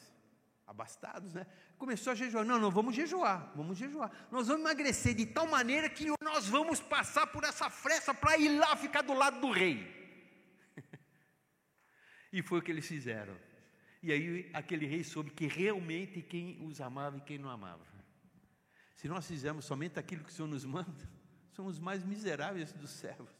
[0.65, 1.45] abastados, né?
[1.77, 2.43] Começou a jejuar.
[2.43, 4.11] Não, não, vamos jejuar, vamos jejuar.
[4.31, 8.57] Nós vamos emagrecer de tal maneira que nós vamos passar por essa fresta para ir
[8.57, 9.85] lá ficar do lado do rei.
[12.33, 13.37] e foi o que eles fizeram.
[14.07, 17.85] E aí aquele rei soube que realmente quem os amava e quem não amava.
[18.95, 21.09] Se nós fizermos somente aquilo que o Senhor nos manda,
[21.51, 23.35] somos os mais miseráveis dos servos.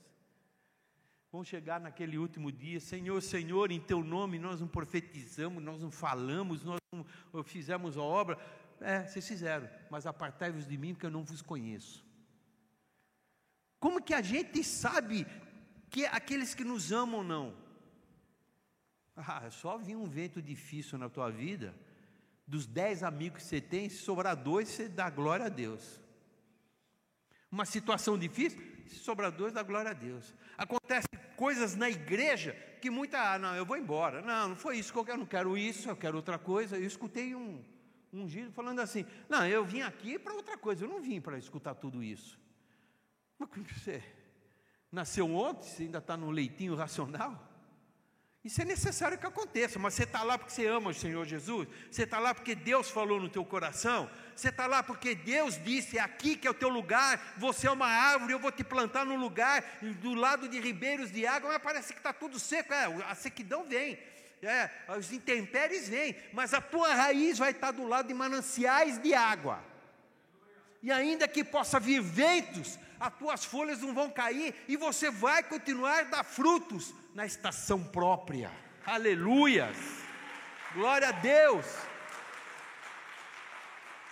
[1.32, 5.90] Vamos chegar naquele último dia, Senhor, Senhor, em teu nome nós não profetizamos, nós não
[5.90, 6.80] falamos, nós
[7.32, 8.38] não fizemos a obra.
[8.82, 12.06] É, vocês fizeram, mas apartai-vos de mim, porque eu não vos conheço.
[13.80, 15.26] Como que a gente sabe
[15.90, 17.67] que aqueles que nos amam não?
[19.18, 21.74] Ah, só vir um vento difícil na tua vida,
[22.46, 26.00] dos dez amigos que você tem, se sobrar dois, você dá glória a Deus.
[27.52, 30.36] Uma situação difícil, se sobrar dois, dá glória a Deus.
[30.58, 34.22] Acontece coisas na igreja que muita, ah, não, eu vou embora.
[34.22, 36.78] Não, não foi isso eu não quero isso, eu quero outra coisa.
[36.78, 37.64] Eu escutei um,
[38.14, 41.38] um giro falando assim: não, eu vim aqui para outra coisa, eu não vim para
[41.38, 42.40] escutar tudo isso.
[43.40, 44.04] Mas você
[44.92, 47.47] nasceu ontem, você ainda está no leitinho racional?
[48.44, 51.68] Isso é necessário que aconteça, mas você está lá porque você ama o Senhor Jesus,
[51.92, 55.98] você está lá porque Deus falou no teu coração, você está lá porque Deus disse:
[55.98, 59.06] é aqui que é o teu lugar, você é uma árvore, eu vou te plantar
[59.06, 62.86] no lugar, do lado de ribeiros de água, mas parece que está tudo seco, é,
[63.08, 64.00] a sequidão vem,
[64.42, 69.14] é, os intempéries vêm, mas a tua raiz vai estar do lado de mananciais de
[69.14, 69.62] água.
[70.82, 75.44] E ainda que possa vir ventos, as tuas folhas não vão cair e você vai
[75.44, 78.52] continuar a dar frutos na estação própria.
[78.86, 79.78] Aleluias!
[80.74, 81.66] Glória a Deus!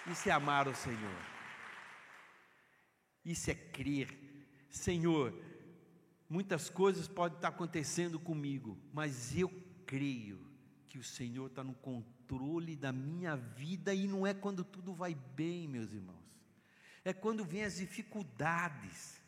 [0.07, 1.17] Isso é amar o Senhor.
[3.23, 4.25] Isso é crer.
[4.69, 5.33] Senhor,
[6.29, 9.49] muitas coisas podem estar acontecendo comigo, mas eu
[9.85, 10.45] creio
[10.85, 15.15] que o Senhor está no controle da minha vida e não é quando tudo vai
[15.15, 16.24] bem, meus irmãos.
[17.05, 19.21] É quando vem as dificuldades.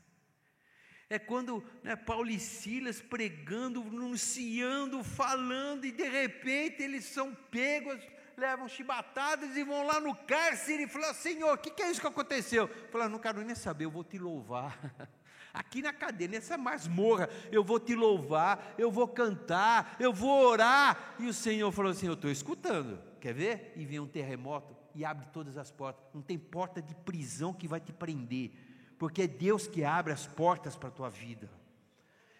[1.09, 7.97] É quando né, Paulo e Silas pregando, anunciando, falando, e de repente eles são pegos,
[8.35, 12.01] levam chibatadas e vão lá no cárcere e falam: Senhor, o que, que, é isso
[12.01, 12.67] que aconteceu?
[12.91, 14.77] Falaram: Não quero nem saber, eu vou te louvar.
[15.53, 21.15] Aqui na cadeia, nessa masmorra, eu vou te louvar, eu vou cantar, eu vou orar.
[21.19, 23.71] E o Senhor falou assim: Eu estou escutando, quer ver?
[23.75, 26.03] E vem um terremoto e abre todas as portas.
[26.11, 28.51] Não tem porta de prisão que vai te prender,
[28.97, 31.47] porque é Deus que abre as portas para a tua vida.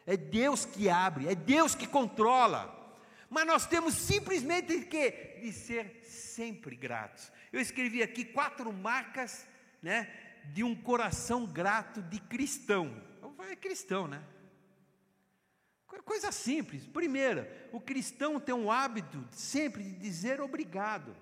[0.08, 2.74] É Deus que abre, é Deus que controla.
[3.30, 7.32] Mas nós temos simplesmente que de ser sempre gratos.
[7.54, 9.48] Eu escrevi aqui quatro marcas,
[9.80, 10.10] né,
[10.46, 13.04] de um coração grato de cristão.
[13.50, 14.24] É cristão, né?
[16.04, 16.88] Coisa simples.
[16.88, 21.16] Primeira, o cristão tem um hábito sempre de dizer obrigado.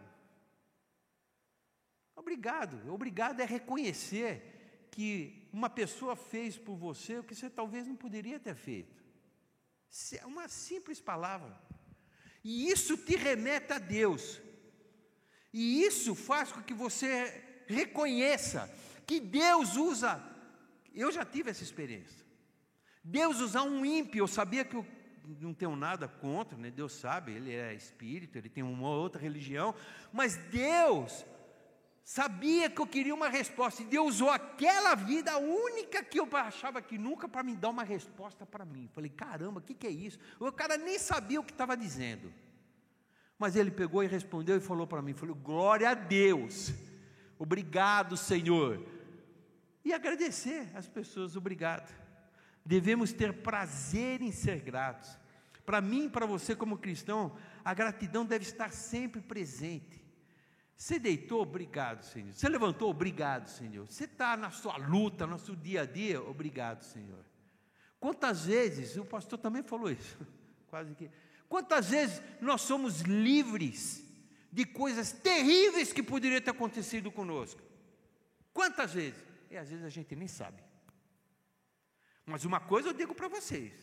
[2.25, 2.91] Obrigado.
[2.91, 8.39] Obrigado é reconhecer que uma pessoa fez por você o que você talvez não poderia
[8.39, 8.95] ter feito.
[10.19, 11.55] É uma simples palavra.
[12.43, 14.41] E isso te remete a Deus.
[15.53, 18.73] E isso faz com que você reconheça
[19.05, 20.19] que Deus usa.
[20.95, 22.25] Eu já tive essa experiência.
[23.03, 24.85] Deus usar um ímpio, eu sabia que eu
[25.39, 26.71] não tenho nada contra, né?
[26.71, 29.75] Deus sabe, ele é espírito, ele tem uma outra religião,
[30.11, 31.23] mas Deus
[32.05, 36.79] sabia que eu queria uma resposta, e Deus usou aquela vida, única que eu achava
[36.79, 38.87] que nunca, para me dar uma resposta para mim.
[38.93, 40.19] Falei, caramba, o que, que é isso?
[40.39, 42.31] O cara nem sabia o que estava dizendo.
[43.39, 46.71] Mas ele pegou e respondeu e falou para mim: falou, glória a Deus,
[47.39, 48.85] obrigado, Senhor.
[49.83, 51.91] E agradecer às pessoas, obrigado.
[52.63, 55.17] Devemos ter prazer em ser gratos.
[55.65, 60.04] Para mim, para você como cristão, a gratidão deve estar sempre presente.
[60.77, 62.33] Você deitou, obrigado, Senhor.
[62.33, 63.85] Você levantou, obrigado, Senhor.
[63.85, 67.23] Você está na sua luta, no seu dia a dia, obrigado, Senhor.
[67.99, 70.17] Quantas vezes, o pastor também falou isso,
[70.67, 71.09] quase que.
[71.47, 74.03] Quantas vezes nós somos livres
[74.51, 77.61] de coisas terríveis que poderiam ter acontecido conosco?
[78.53, 79.23] Quantas vezes?
[79.49, 80.61] E às vezes a gente nem sabe.
[82.25, 83.73] Mas uma coisa eu digo para vocês: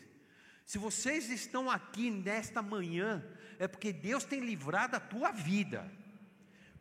[0.65, 3.23] se vocês estão aqui nesta manhã,
[3.57, 5.89] é porque Deus tem livrado a tua vida.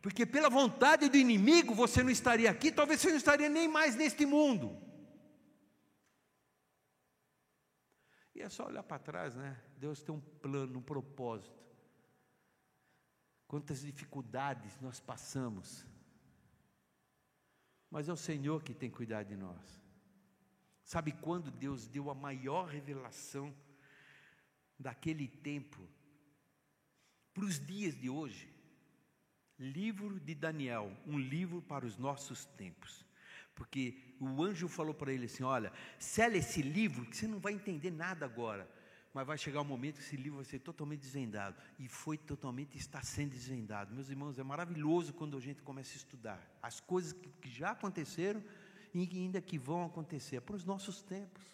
[0.03, 3.95] Porque pela vontade do inimigo você não estaria aqui, talvez você não estaria nem mais
[3.95, 4.77] neste mundo.
[8.35, 9.63] E é só olhar para trás, né?
[9.77, 11.63] Deus tem um plano, um propósito.
[13.47, 15.87] Quantas dificuldades nós passamos.
[17.89, 19.81] Mas é o Senhor que tem cuidado de nós.
[20.83, 23.55] Sabe quando Deus deu a maior revelação
[24.77, 25.87] daquele tempo
[27.33, 28.52] para os dias de hoje?
[29.63, 33.07] Livro de Daniel, um livro para os nossos tempos.
[33.55, 37.53] Porque o anjo falou para ele assim: Olha, sela esse livro, que você não vai
[37.53, 38.69] entender nada agora,
[39.15, 41.57] mas vai chegar um momento que esse livro vai ser totalmente desvendado.
[41.79, 43.95] E foi totalmente, está sendo desvendado.
[43.95, 48.43] Meus irmãos, é maravilhoso quando a gente começa a estudar as coisas que já aconteceram
[48.93, 51.45] e ainda que vão acontecer, é para os nossos tempos.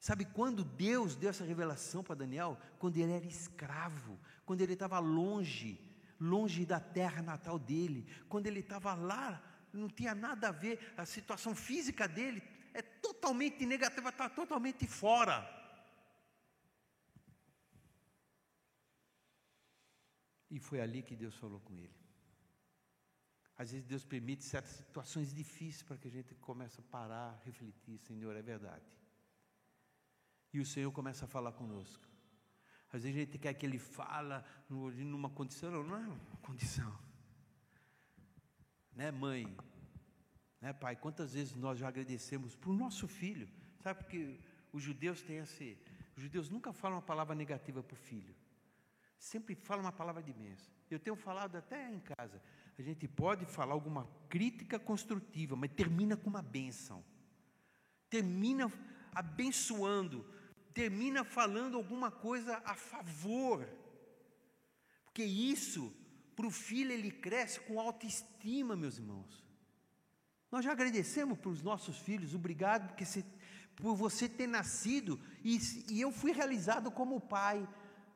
[0.00, 2.58] Sabe quando Deus deu essa revelação para Daniel?
[2.80, 5.78] Quando ele era escravo, quando ele estava longe
[6.22, 8.06] longe da terra natal dele.
[8.28, 9.42] Quando ele estava lá,
[9.72, 12.42] não tinha nada a ver, a situação física dele
[12.72, 15.36] é totalmente negativa, está totalmente fora.
[20.50, 22.00] E foi ali que Deus falou com ele.
[23.56, 27.98] Às vezes Deus permite certas situações difíceis para que a gente comece a parar, refletir,
[27.98, 28.98] Senhor, é verdade.
[30.52, 32.11] E o Senhor começa a falar conosco.
[32.92, 36.92] Às vezes a gente quer que Ele fala numa condição, não, não é uma condição.
[38.94, 39.56] Né, mãe?
[40.60, 40.94] Né, pai?
[40.94, 43.48] Quantas vezes nós já agradecemos para o nosso filho?
[43.80, 44.38] Sabe porque
[44.72, 45.78] os judeus têm esse.
[46.16, 48.34] Os judeus nunca falam uma palavra negativa para o filho.
[49.18, 50.70] Sempre falam uma palavra de bênção.
[50.90, 52.42] Eu tenho falado até em casa.
[52.78, 57.02] A gente pode falar alguma crítica construtiva, mas termina com uma bênção.
[58.10, 58.70] Termina
[59.14, 60.26] abençoando,
[60.72, 63.68] termina falando alguma coisa a favor.
[65.04, 65.92] Porque isso,
[66.34, 69.44] para o filho, ele cresce com autoestima, meus irmãos.
[70.50, 73.24] Nós já agradecemos para os nossos filhos, obrigado porque você,
[73.74, 75.58] por você ter nascido, e,
[75.88, 77.66] e eu fui realizado como pai,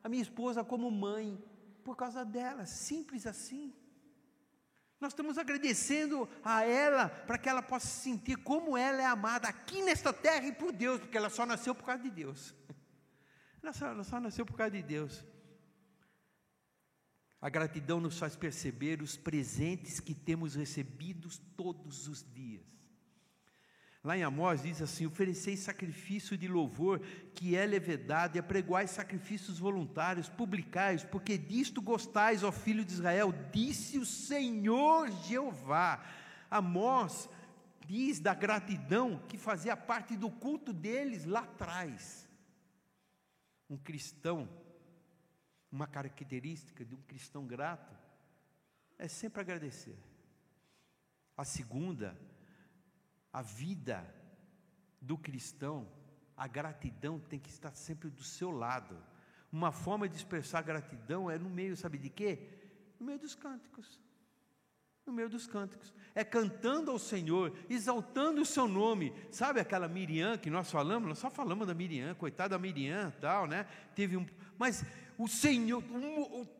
[0.03, 1.43] a minha esposa como mãe,
[1.83, 3.73] por causa dela, simples assim.
[4.99, 9.81] Nós estamos agradecendo a ela para que ela possa sentir como ela é amada aqui
[9.83, 12.55] nesta terra e por Deus, porque ela só nasceu por causa de Deus.
[13.61, 15.25] Ela só, ela só nasceu por causa de Deus.
[17.41, 22.76] A gratidão nos faz perceber os presentes que temos recebidos todos os dias.
[24.07, 27.01] Lá em Amós diz assim: ofereceis sacrifício de louvor,
[27.35, 33.99] que é levedade, apregoais sacrifícios voluntários, publicais, porque disto gostais, ó filho de Israel, disse
[33.99, 36.01] o Senhor Jeová.
[36.49, 37.29] Amós
[37.85, 42.29] diz da gratidão que fazia parte do culto deles lá atrás.
[43.69, 44.47] Um cristão,
[45.69, 47.93] uma característica de um cristão grato,
[48.97, 49.99] é sempre agradecer.
[51.35, 52.17] A segunda,
[53.37, 54.03] a vida
[54.99, 55.87] do cristão,
[56.35, 58.97] a gratidão tem que estar sempre do seu lado.
[59.51, 62.49] Uma forma de expressar gratidão é no meio, sabe de quê?
[62.99, 64.01] No meio dos cânticos.
[65.05, 65.93] No meio dos cânticos.
[66.15, 69.13] É cantando ao Senhor, exaltando o seu nome.
[69.29, 71.07] Sabe aquela Miriam que nós falamos?
[71.07, 73.67] Nós só falamos da Miriam, coitada da Miriam, tal, né?
[73.93, 74.25] Teve um,
[74.57, 74.83] mas
[75.15, 75.83] o Senhor,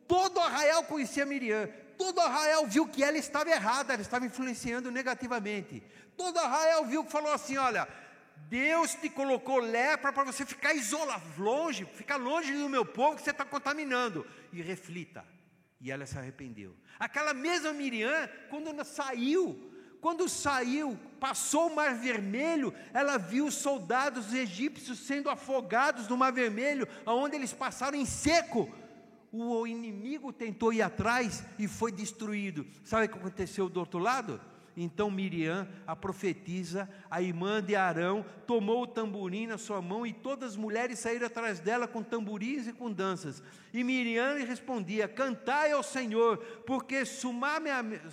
[0.06, 1.68] todo Arraial conhecia Miriam.
[1.98, 5.82] Todo Arraial viu que ela estava errada, ela estava influenciando negativamente.
[6.16, 7.88] Todo Arraial viu que falou assim: olha,
[8.48, 13.22] Deus te colocou lepra para você ficar isolado, longe, ficar longe do meu povo que
[13.22, 14.24] você está contaminando.
[14.52, 15.24] E reflita.
[15.80, 16.74] E ela se arrependeu.
[17.00, 24.32] Aquela mesma Miriam, quando saiu, quando saiu, passou o Mar Vermelho, ela viu os soldados
[24.32, 28.72] egípcios sendo afogados no Mar Vermelho, aonde eles passaram em seco
[29.32, 32.66] o inimigo tentou ir atrás e foi destruído.
[32.84, 34.40] Sabe o que aconteceu do outro lado?
[34.80, 40.12] Então Miriam, a profetisa, a irmã de Arão, tomou o tamborim na sua mão e
[40.12, 43.42] todas as mulheres saíram atrás dela com tamborins e com danças.
[43.74, 48.04] E Miriam lhe respondia: Cantai ao Senhor, porque sumamente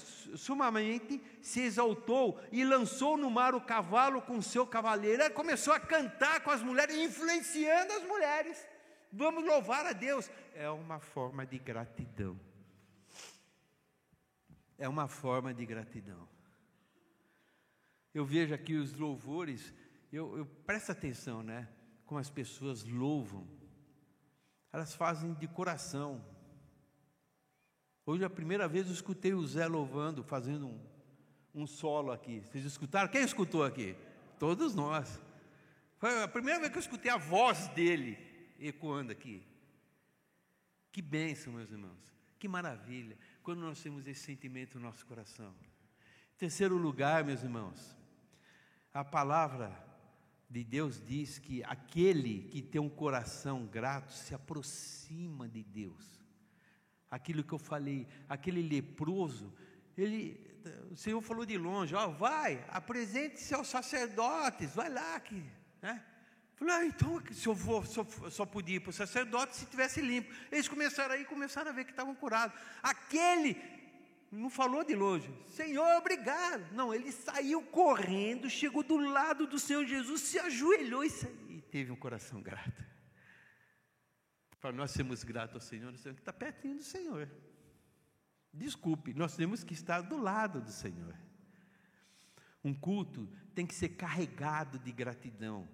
[1.40, 5.22] se exaltou e lançou no mar o cavalo com seu cavaleiro.
[5.22, 8.75] Ela começou a cantar com as mulheres, influenciando as mulheres.
[9.12, 10.30] Vamos louvar a Deus.
[10.54, 12.40] É uma forma de gratidão.
[14.78, 16.28] É uma forma de gratidão.
[18.14, 19.74] Eu vejo aqui os louvores,
[20.12, 21.68] eu, eu presta atenção, né?
[22.06, 23.48] Como as pessoas louvam.
[24.72, 26.24] Elas fazem de coração.
[28.06, 30.80] Hoje é a primeira vez eu escutei o Zé louvando, fazendo um,
[31.54, 32.42] um solo aqui.
[32.42, 33.10] Vocês escutaram?
[33.10, 33.96] Quem escutou aqui?
[34.38, 35.20] Todos nós.
[35.98, 38.18] Foi a primeira vez que eu escutei a voz dele
[38.60, 39.46] ecoando aqui.
[40.92, 42.16] Que bênção, meus irmãos.
[42.40, 45.54] Que maravilha quando nós temos esse sentimento no nosso coração.
[46.38, 47.96] Terceiro lugar, meus irmãos,
[48.94, 49.72] a palavra
[50.50, 56.22] de Deus diz que aquele que tem um coração grato se aproxima de Deus.
[57.10, 59.54] Aquilo que eu falei, aquele leproso,
[59.98, 60.40] ele,
[60.92, 65.44] o Senhor falou de longe, ó, vai, apresente-se aos sacerdotes, vai lá que,
[65.82, 66.06] né?
[66.56, 70.02] Falei, ah, então se eu, vou, só, só podia ir para o sacerdote se tivesse
[70.02, 70.34] limpo.
[70.52, 72.58] Eles começaram aí, começaram a ver que estavam curados.
[72.82, 73.62] Aquele
[74.32, 76.74] não falou de longe, Senhor, obrigado.
[76.74, 81.10] Não, ele saiu correndo, chegou do lado do Senhor Jesus, se ajoelhou e,
[81.50, 82.84] e teve um coração grato.
[84.60, 87.30] Para nós sermos gratos ao Senhor, temos que estar pertinho do Senhor.
[88.52, 91.16] Desculpe, nós temos que estar do lado do Senhor.
[92.64, 95.68] Um culto tem que ser carregado de gratidão.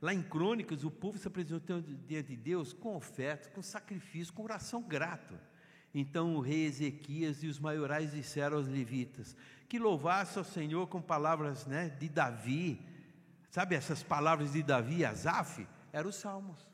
[0.00, 4.42] Lá em Crônicas, o povo se apresentou diante de Deus com ofertas, com sacrifício, com
[4.42, 5.34] oração grato.
[5.92, 9.36] Então o rei Ezequias e os maiorais disseram aos levitas
[9.68, 12.80] que louvasse ao Senhor com palavras né, de Davi.
[13.50, 15.66] Sabe essas palavras de Davi, Asaf?
[15.92, 16.66] Eram os salmos.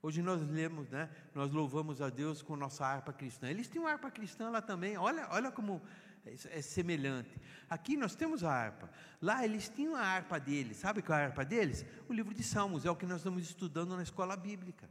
[0.00, 1.08] Hoje nós lemos, né?
[1.34, 3.48] Nós louvamos a Deus com nossa harpa cristã.
[3.48, 4.96] Eles tinham harpa cristã lá também.
[4.96, 5.80] Olha, olha como
[6.26, 7.38] é, semelhante.
[7.68, 8.90] Aqui nós temos a harpa.
[9.20, 10.78] Lá eles tinham a harpa deles.
[10.78, 11.84] Sabe qual é a harpa deles?
[12.08, 14.88] O livro de Salmos, é o que nós estamos estudando na escola bíblica.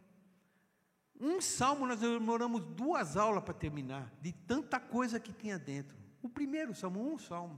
[1.20, 5.98] Um salmo nós demoramos duas aulas para terminar, de tanta coisa que tinha dentro.
[6.22, 7.58] O primeiro salmo, um salmo.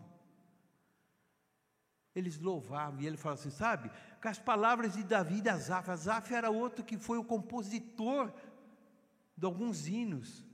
[2.14, 3.92] Eles louvavam, e ele falava assim, sabe?
[4.22, 5.90] Com as palavras de Davi e de Asaf.
[5.90, 8.32] Asaf era outro que foi o compositor
[9.36, 10.45] de alguns hinos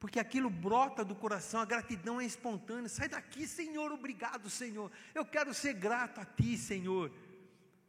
[0.00, 2.88] porque aquilo brota do coração, a gratidão é espontânea.
[2.88, 4.90] Sai daqui, Senhor, obrigado, Senhor.
[5.14, 7.12] Eu quero ser grato a Ti, Senhor.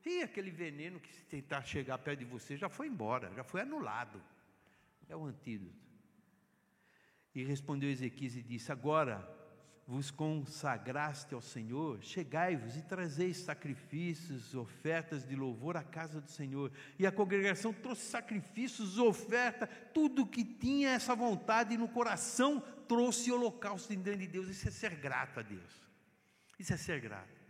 [0.06, 3.62] E aquele veneno que se tentar chegar perto de você já foi embora, já foi
[3.62, 4.22] anulado.
[5.08, 5.74] É o antídoto.
[7.34, 9.18] E respondeu Ezequias e disse: Agora
[9.88, 16.72] vos consagraste ao Senhor, chegai-vos e trazeis sacrifícios, ofertas de louvor à casa do Senhor.
[16.98, 23.96] E a congregação trouxe sacrifícios, oferta, tudo que tinha essa vontade no coração, trouxe holocausto
[23.96, 24.48] diante de Deus.
[24.48, 25.82] Isso é ser grato a Deus.
[26.58, 27.42] Isso é ser grato.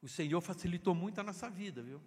[0.00, 2.00] O Senhor facilitou muito a nossa vida, viu?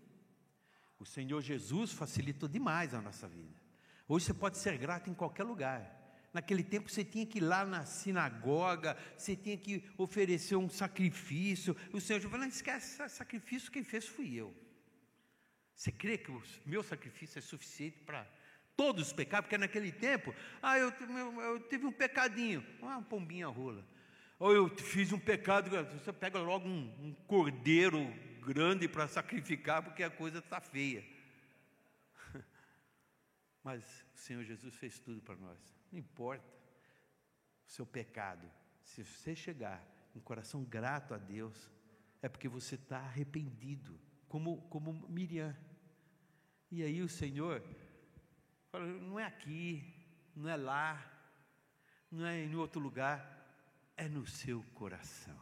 [0.97, 3.59] O Senhor Jesus facilitou demais a nossa vida.
[4.07, 6.00] Hoje você pode ser grato em qualquer lugar.
[6.33, 11.75] Naquele tempo você tinha que ir lá na sinagoga, você tinha que oferecer um sacrifício.
[11.91, 14.55] O Senhor falou: não esquece sacrifício, quem fez fui eu.
[15.75, 18.25] Você crê que o meu sacrifício é suficiente para
[18.77, 19.45] todos os pecados?
[19.45, 23.85] Porque naquele tempo, ah, eu, eu, eu tive um pecadinho, uma pombinha rola.
[24.39, 27.99] Ou eu fiz um pecado, você pega logo um, um cordeiro
[28.41, 31.05] grande para sacrificar, porque a coisa está feia.
[33.63, 33.83] Mas
[34.15, 35.80] o Senhor Jesus fez tudo para nós.
[35.91, 36.47] Não importa
[37.67, 38.49] o seu pecado.
[38.83, 39.85] Se você chegar
[40.15, 41.71] um coração grato a Deus,
[42.21, 45.55] é porque você está arrependido, como, como Miriam.
[46.69, 47.63] E aí o Senhor
[48.71, 49.83] fala: não é aqui,
[50.35, 51.11] não é lá,
[52.09, 53.41] não é em outro lugar,
[53.97, 55.39] é no seu coração.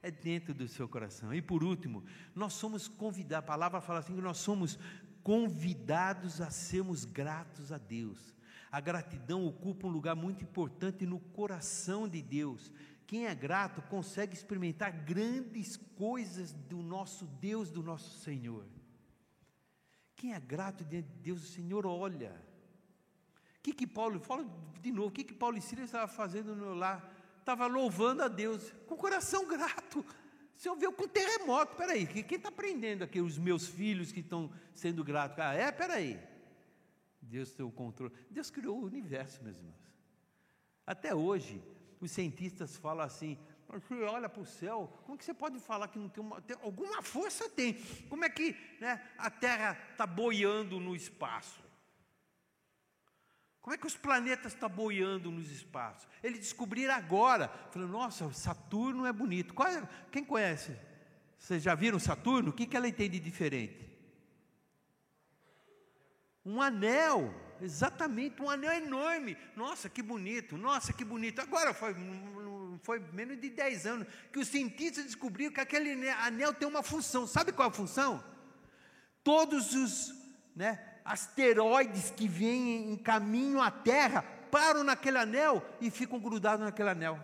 [0.00, 1.34] É dentro do seu coração.
[1.34, 2.04] E por último,
[2.34, 4.78] nós somos convidados, a palavra fala assim nós somos
[5.24, 8.37] convidados a sermos gratos a Deus.
[8.70, 12.70] A gratidão ocupa um lugar muito importante no coração de Deus.
[13.06, 18.66] Quem é grato consegue experimentar grandes coisas do nosso Deus, do nosso Senhor.
[20.14, 22.32] Quem é grato diante de Deus, o Senhor olha.
[23.58, 24.44] O que que Paulo, fala
[24.82, 27.02] de novo, o que que Paulo e Silas estavam fazendo no lá?
[27.38, 30.04] Estava louvando a Deus, com o coração grato.
[30.54, 33.20] Você ouviu com terremoto, peraí, quem está aprendendo aqui?
[33.20, 35.38] Os meus filhos que estão sendo gratos.
[35.38, 35.72] Ah, é?
[35.72, 36.20] Peraí.
[37.20, 38.14] Deus tem o controle.
[38.30, 39.76] Deus criou o universo, meus irmãos.
[40.86, 41.62] Até hoje,
[42.00, 43.38] os cientistas falam assim:
[44.10, 46.40] olha para o céu, como que você pode falar que não tem uma.
[46.40, 47.74] Tem, alguma força tem.
[48.08, 51.62] Como é que né, a Terra está boiando no espaço?
[53.60, 56.08] Como é que os planetas estão boiando nos espaços?
[56.22, 57.48] Eles descobriram agora.
[57.70, 59.54] Falaram, nossa, Saturno é bonito.
[59.62, 60.74] É, quem conhece?
[61.38, 62.48] Vocês já viram Saturno?
[62.48, 63.87] O que, que ela tem de diferente?
[66.48, 69.36] Um anel, exatamente, um anel enorme.
[69.54, 71.42] Nossa, que bonito, nossa, que bonito.
[71.42, 71.94] Agora foi,
[72.82, 77.26] foi menos de 10 anos que os cientistas descobriram que aquele anel tem uma função.
[77.26, 78.24] Sabe qual é a função?
[79.22, 80.14] Todos os
[80.56, 86.88] né, asteroides que vêm em caminho à Terra param naquele anel e ficam grudados naquele
[86.88, 87.22] anel.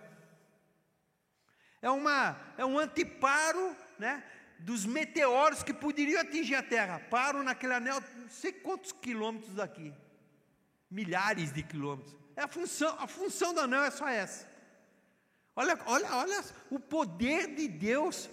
[1.80, 4.22] É, uma, é um anteparo né,
[4.64, 6.98] dos meteoros que poderiam atingir a Terra.
[6.98, 9.92] Param naquele anel, não sei quantos quilômetros daqui.
[10.90, 12.16] Milhares de quilômetros.
[12.34, 14.48] É a função, a função do anel é só essa.
[15.54, 18.30] Olha, olha, olha o poder de Deus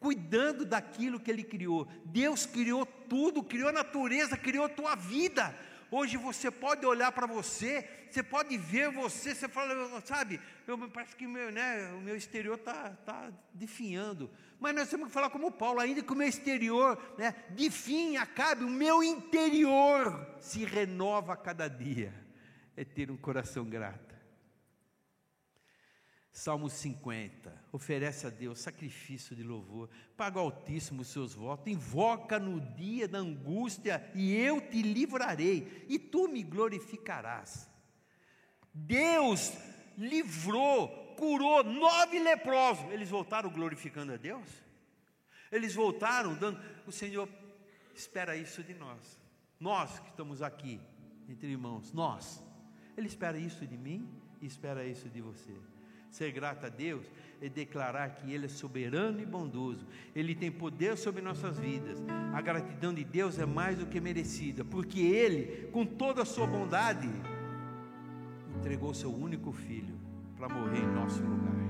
[0.00, 1.86] cuidando daquilo que Ele criou.
[2.04, 5.56] Deus criou tudo, criou a natureza, criou a tua vida.
[5.90, 11.16] Hoje você pode olhar para você, você pode ver você, você fala, sabe, eu, parece
[11.16, 14.30] que meu, né, o meu exterior está tá definhando.
[14.60, 17.34] Mas nós temos que falar como Paulo, ainda que o meu exterior né,
[17.70, 22.14] fim acabe, o meu interior se renova a cada dia.
[22.76, 24.09] É ter um coração grato.
[26.32, 32.38] Salmo 50, oferece a Deus sacrifício de louvor, paga ao Altíssimo os seus votos, invoca
[32.38, 37.68] no dia da angústia e eu te livrarei e tu me glorificarás.
[38.72, 39.52] Deus
[39.98, 44.48] livrou, curou nove leprosos, eles voltaram glorificando a Deus?
[45.50, 47.28] Eles voltaram dando, o Senhor
[47.92, 49.18] espera isso de nós,
[49.58, 50.80] nós que estamos aqui,
[51.28, 52.40] entre irmãos, nós,
[52.96, 54.08] Ele espera isso de mim
[54.40, 55.54] e espera isso de você.
[56.10, 57.06] Ser grato a Deus
[57.40, 62.02] é declarar que Ele é soberano e bondoso, Ele tem poder sobre nossas vidas.
[62.34, 66.46] A gratidão de Deus é mais do que merecida, porque Ele, com toda a sua
[66.46, 67.08] bondade,
[68.58, 69.94] entregou seu único filho
[70.36, 71.60] para morrer em nosso lugar.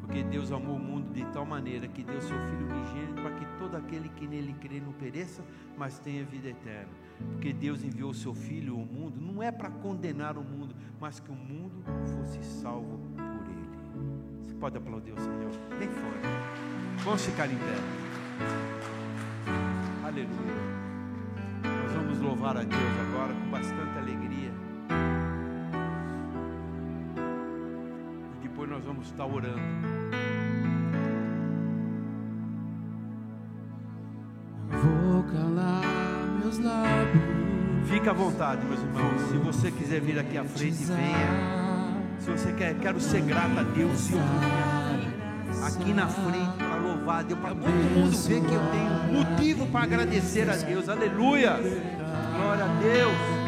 [0.00, 3.46] Porque Deus amou o mundo de tal maneira que deu seu Filho unigênito para que
[3.58, 5.44] todo aquele que nele crê não pereça,
[5.78, 6.90] mas tenha vida eterna.
[7.28, 11.20] Porque Deus enviou o seu Filho ao mundo, não é para condenar o mundo, mas
[11.20, 11.82] que o mundo
[12.16, 14.46] fosse salvo por ele.
[14.46, 15.50] Você pode aplaudir o Senhor?
[15.78, 17.04] Bem forte.
[17.04, 18.10] Vamos ficar em pé.
[20.04, 20.80] Aleluia.
[21.62, 24.52] Nós vamos louvar a Deus agora com bastante alegria.
[28.36, 29.99] E depois nós vamos estar orando.
[38.00, 39.28] Fica à vontade, meus irmãos.
[39.28, 41.98] Se você quiser vir aqui à frente, venha.
[42.18, 47.20] Se você quer, quero ser grato a Deus, eu venha aqui na frente para louvar
[47.20, 50.88] a Deus, para todo mundo ver que eu tenho motivo para agradecer a Deus.
[50.88, 51.58] Aleluia.
[52.38, 53.39] Glória a Deus.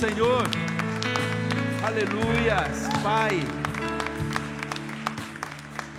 [0.00, 0.44] Senhor.
[1.84, 3.38] Aleluias, Pai.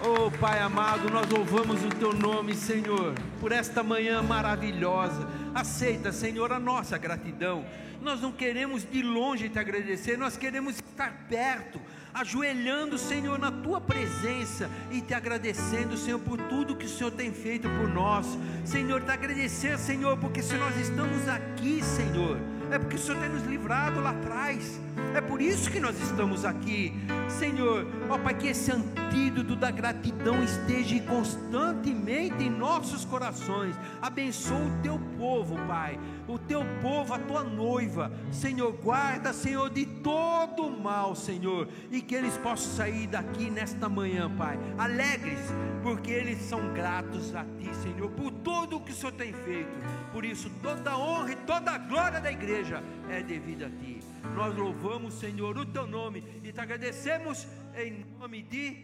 [0.03, 5.29] Oh Pai amado, nós louvamos o Teu nome, Senhor, por esta manhã maravilhosa.
[5.53, 7.63] Aceita, Senhor, a nossa gratidão.
[8.01, 11.79] Nós não queremos de longe te agradecer, nós queremos estar perto,
[12.11, 17.31] ajoelhando, Senhor, na Tua presença e te agradecendo, Senhor, por tudo que o Senhor tem
[17.31, 18.25] feito por nós.
[18.65, 22.39] Senhor, te agradecer, Senhor, porque se nós estamos aqui, Senhor,
[22.71, 24.79] é porque o Senhor tem nos livrado lá atrás.
[25.13, 26.93] É por isso que nós estamos aqui.
[27.27, 33.75] Senhor, ó Pai, que esse antídoto da gratidão esteja constantemente em nossos corações.
[34.01, 35.99] Abençoa o teu povo, Pai.
[36.31, 38.09] O teu povo, a tua noiva.
[38.31, 41.67] Senhor, guarda, Senhor, de todo mal, Senhor.
[41.91, 44.57] E que eles possam sair daqui nesta manhã, Pai.
[44.77, 45.39] Alegres,
[45.83, 49.77] porque eles são gratos a Ti, Senhor, por tudo o que o Senhor tem feito.
[50.13, 53.99] Por isso, toda a honra e toda a glória da igreja é devida a Ti.
[54.33, 58.77] Nós louvamos, Senhor, o Teu nome e te agradecemos em nome de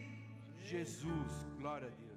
[0.64, 1.46] Jesus.
[1.58, 2.07] Glória a Deus.